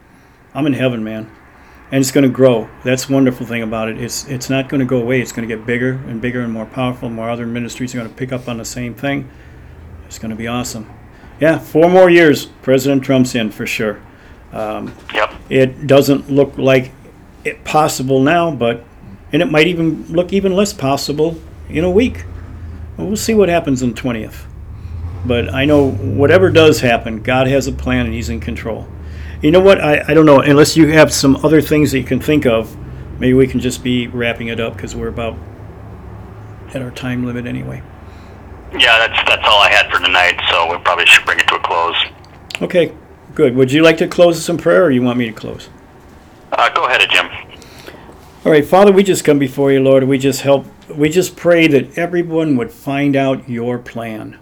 I'm 0.53 0.67
in 0.67 0.75
heaven, 0.75 1.03
man, 1.03 1.31
and 1.95 2.01
it's 2.01 2.11
going 2.11 2.25
to 2.25 2.29
grow. 2.29 2.69
That's 2.83 3.07
the 3.07 3.13
wonderful 3.13 3.47
thing 3.47 3.63
about 3.63 3.89
it. 3.89 4.01
It's 4.01 4.27
it's 4.27 4.51
not 4.51 4.69
going 4.69 4.81
to 4.81 4.85
go 4.85 5.01
away. 5.01 5.21
It's 5.21 5.31
going 5.31 5.49
to 5.49 5.57
get 5.57 5.65
bigger 5.65 5.93
and 5.93 6.21
bigger 6.21 6.41
and 6.41 6.53
more 6.53 6.67
powerful. 6.67 7.09
More 7.09 7.31
other 7.31 7.47
ministries 7.47 7.95
are 7.95 7.99
going 7.99 8.11
to 8.11 8.15
pick 8.17 8.33
up 8.33 8.49
on 8.49 8.59
the 8.59 8.65
same 8.65 8.97
thing. 8.97 9.31
It's 10.07 10.19
going 10.19 10.31
to 10.31 10.37
be 10.37 10.49
awesome. 10.49 10.93
Yeah, 11.39 11.57
four 11.57 11.89
more 11.89 12.11
years. 12.11 12.47
President 12.47 13.05
Trump's 13.05 13.37
in 13.37 13.53
for 13.53 13.65
sure. 13.65 14.03
Um, 14.51 14.93
yep. 15.15 15.35
It 15.49 15.87
doesn't 15.87 16.29
look 16.29 16.59
like 16.59 16.91
it 17.45 17.63
possible 17.63 18.21
now, 18.21 18.51
but 18.51 18.83
and 19.33 19.41
it 19.41 19.49
might 19.49 19.69
even 19.69 20.05
look 20.09 20.33
even 20.33 20.53
less 20.53 20.73
possible 20.73 21.41
in 21.69 21.85
a 21.85 21.91
week. 21.91 22.25
Well, 22.97 23.07
we'll 23.07 23.17
see 23.17 23.35
what 23.35 23.49
happens 23.49 23.85
on 23.85 23.95
twentieth. 23.95 24.49
But 25.25 25.55
I 25.55 25.65
know 25.65 25.93
whatever 25.93 26.51
does 26.51 26.81
happen, 26.81 27.23
God 27.23 27.47
has 27.47 27.69
a 27.69 27.73
plan 27.73 28.07
and 28.07 28.15
He's 28.17 28.31
in 28.31 28.41
control. 28.41 28.89
You 29.43 29.51
know 29.51 29.61
what? 29.61 29.81
I, 29.81 30.05
I 30.09 30.15
don't 30.15 30.27
know 30.27 30.41
unless 30.41 30.77
you 30.77 30.89
have 30.89 31.13
some 31.13 31.37
other 31.45 31.61
things 31.61 31.93
that 31.93 31.99
you 31.99 32.05
can 32.05 32.21
think 32.21 32.47
of. 32.47 32.77
Maybe 33.21 33.35
we 33.35 33.47
can 33.47 33.61
just 33.61 33.85
be 33.85 34.07
wrapping 34.09 34.49
it 34.49 34.59
up 34.59 34.75
because 34.75 34.97
we're 34.97 35.09
about 35.09 35.37
at 36.75 36.83
our 36.83 36.91
time 36.91 37.25
limit 37.25 37.47
anyway. 37.47 37.83
Yeah, 38.73 39.07
that's 39.07 39.29
that's 39.29 39.47
all 39.47 39.61
I 39.61 39.71
had 39.71 39.91
for 39.93 40.05
tonight. 40.05 40.41
So 40.51 40.71
we 40.71 40.79
probably 40.83 41.07
should 41.07 41.25
bring 41.25 41.39
it 41.39 41.47
to 41.49 41.55
a 41.55 41.61
close. 41.61 41.97
Okay, 42.63 42.93
good. 43.35 43.55
Would 43.55 43.71
you 43.71 43.83
like 43.83 43.99
to 43.99 44.09
close 44.09 44.39
us 44.39 44.49
in 44.49 44.57
prayer, 44.59 44.85
or 44.85 44.91
you 44.91 45.03
want 45.03 45.19
me 45.19 45.27
to 45.27 45.33
close? 45.33 45.69
Uh, 46.51 46.69
go 46.71 46.87
ahead, 46.87 47.09
Jim. 47.11 47.29
All 48.45 48.53
right, 48.53 48.65
Father, 48.65 48.93
we 48.93 49.03
just 49.03 49.25
come 49.25 49.39
before 49.39 49.73
you, 49.73 49.81
Lord. 49.81 50.05
We 50.05 50.19
just 50.19 50.43
help. 50.43 50.67
We 50.89 51.09
just 51.09 51.37
pray 51.37 51.67
that 51.69 51.97
everyone 51.97 52.57
would 52.57 52.73
find 52.73 53.15
out 53.15 53.49
your 53.49 53.79
plan, 53.79 54.39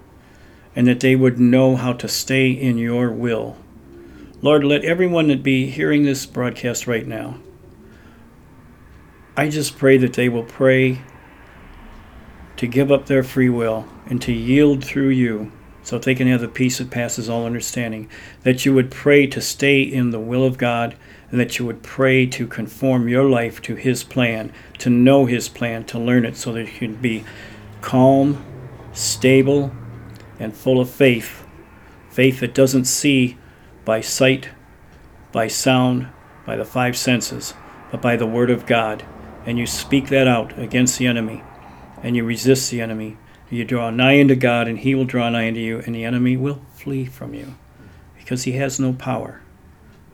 and 0.75 0.87
that 0.87 1.01
they 1.01 1.15
would 1.15 1.39
know 1.39 1.77
how 1.77 1.93
to 1.93 2.09
stay 2.09 2.51
in 2.51 2.79
your 2.79 3.11
will. 3.11 3.57
Lord, 4.45 4.65
let 4.65 4.85
everyone 4.85 5.29
that 5.29 5.45
be 5.45 5.67
hearing 5.67 6.03
this 6.03 6.27
broadcast 6.27 6.89
right 6.89 7.07
now. 7.07 7.39
I 9.37 9.49
just 9.49 9.79
pray 9.79 9.97
that 9.99 10.15
they 10.15 10.29
will 10.29 10.43
pray 10.43 11.03
to 12.57 12.67
give 12.67 12.91
up 12.91 13.07
their 13.07 13.23
free 13.23 13.49
will 13.49 13.87
and 14.07 14.21
to 14.23 14.33
yield 14.33 14.85
through 14.85 15.11
you 15.11 15.53
so 15.85 15.97
that 15.97 16.05
they 16.05 16.17
can 16.17 16.27
have 16.27 16.41
the 16.41 16.49
peace 16.49 16.79
that 16.79 16.91
passes 16.91 17.29
all 17.29 17.47
understanding. 17.47 18.11
That 18.43 18.67
you 18.67 18.75
would 18.75 18.91
pray 18.91 19.29
to 19.29 19.41
stay 19.41 19.81
in 19.81 20.11
the 20.11 20.19
will 20.19 20.45
of 20.45 20.59
God 20.59 20.97
and 21.31 21.39
that 21.39 21.61
you 21.61 21.67
would 21.67 21.85
pray 21.85 22.27
to 22.27 22.49
conform 22.49 23.09
your 23.09 23.31
life 23.31 23.63
to 23.63 23.77
His 23.77 24.03
plan, 24.03 24.53
to 24.79 24.91
know 24.91 25.27
His 25.27 25.49
plan, 25.49 25.85
to 25.85 26.01
learn 26.01 26.25
it 26.25 26.37
so 26.37 26.53
that 26.55 26.65
you 26.65 26.79
can 26.81 26.97
be 26.97 27.23
calm, 27.81 28.45
stable, 28.93 29.73
and 30.41 30.53
full 30.53 30.81
of 30.81 30.91
faith. 30.91 31.47
Faith 32.11 32.41
that 32.41 32.55
doesn't 32.55 32.87
see 32.87 33.39
by 33.85 34.01
sight, 34.01 34.51
by 35.33 35.49
sound, 35.49 36.09
by 36.47 36.57
the 36.57 36.65
five 36.65 36.97
senses, 36.97 37.55
but 37.91 38.03
by 38.03 38.17
the 38.17 38.27
Word 38.27 38.51
of 38.51 38.67
God. 38.67 39.05
And 39.45 39.59
you 39.59 39.67
speak 39.67 40.09
that 40.09 40.29
out 40.29 40.57
against 40.59 40.99
the 40.99 41.07
enemy, 41.07 41.43
and 42.03 42.15
you 42.15 42.25
resist 42.25 42.71
the 42.71 42.81
enemy. 42.81 43.17
You 43.51 43.65
draw 43.65 43.91
nigh 43.91 44.21
unto 44.21 44.35
God, 44.35 44.69
and 44.69 44.79
He 44.79 44.95
will 44.95 45.05
draw 45.05 45.29
nigh 45.29 45.49
unto 45.49 45.61
you, 45.61 45.81
and 45.81 45.95
the 45.95 46.05
enemy 46.05 46.37
will 46.37 46.63
flee 46.75 47.05
from 47.05 47.35
you, 47.35 47.57
because 48.17 48.45
He 48.45 48.53
has 48.53 48.79
no 48.81 48.93
power 48.93 49.41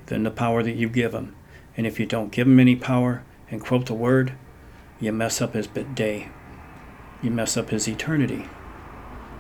than 0.07 0.23
the 0.23 0.31
power 0.31 0.63
that 0.63 0.77
you 0.77 0.89
give 0.89 1.13
Him. 1.13 1.37
And 1.77 1.87
if 1.87 2.01
you 2.01 2.07
don't 2.07 2.33
give 2.33 2.47
Him 2.47 2.59
any 2.59 2.75
power 2.75 3.23
and 3.51 3.61
quote 3.61 3.87
the 3.87 3.95
Word, 3.95 4.33
you 4.99 5.13
mess 5.13 5.41
up 5.41 5.55
His 5.55 5.67
day. 5.67 6.31
You 7.23 7.31
mess 7.31 7.57
up 7.57 7.71
His 7.71 7.87
eternity. 7.87 8.49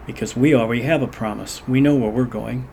Because 0.07 0.37
we 0.37 0.55
already 0.55 0.83
have 0.83 1.03
a 1.03 1.09
promise. 1.09 1.67
We 1.67 1.81
know 1.81 1.97
where 1.97 2.11
we're 2.11 2.25
going. 2.25 2.69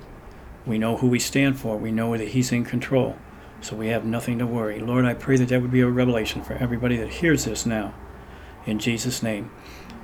We 0.66 0.78
know 0.78 0.98
who 0.98 1.08
we 1.08 1.20
stand 1.20 1.60
for. 1.60 1.78
We 1.78 1.92
know 1.92 2.18
that 2.18 2.30
He's 2.30 2.52
in 2.52 2.66
control. 2.66 3.18
So 3.62 3.76
we 3.76 3.88
have 3.88 4.06
nothing 4.06 4.40
to 4.40 4.46
worry. 4.46 4.80
Lord, 4.80 5.06
I 5.06 5.14
pray 5.14 5.38
that 5.38 5.50
that 5.50 5.62
would 5.62 5.72
be 5.72 5.82
a 5.82 5.88
revelation 5.88 6.44
for 6.44 6.54
everybody 6.54 6.98
that 6.98 7.10
hears 7.10 7.46
this 7.46 7.66
now. 7.66 7.94
In 8.66 8.80
Jesus' 8.80 9.24
name. 9.24 9.52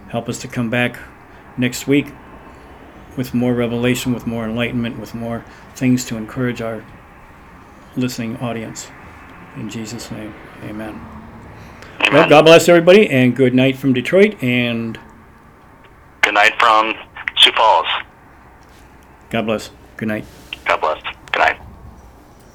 Help 0.09 0.27
us 0.27 0.39
to 0.39 0.47
come 0.47 0.69
back 0.69 0.99
next 1.57 1.87
week 1.87 2.07
with 3.17 3.33
more 3.33 3.53
revelation, 3.53 4.13
with 4.13 4.25
more 4.27 4.45
enlightenment, 4.45 4.99
with 4.99 5.13
more 5.13 5.45
things 5.75 6.05
to 6.05 6.17
encourage 6.17 6.61
our 6.61 6.83
listening 7.95 8.37
audience. 8.37 8.89
In 9.55 9.69
Jesus' 9.69 10.11
name, 10.11 10.33
amen. 10.63 10.99
Amen. 11.99 12.13
Well, 12.13 12.29
God 12.29 12.45
bless 12.45 12.67
everybody, 12.69 13.09
and 13.09 13.35
good 13.35 13.53
night 13.53 13.77
from 13.77 13.93
Detroit, 13.93 14.41
and 14.41 14.97
Good 16.21 16.35
night 16.35 16.53
from 16.59 16.93
Sioux 17.37 17.51
Falls. 17.51 17.87
God 19.29 19.45
bless. 19.45 19.71
Good 19.97 20.07
night. 20.07 20.25
God 20.67 20.81
bless. 20.81 21.00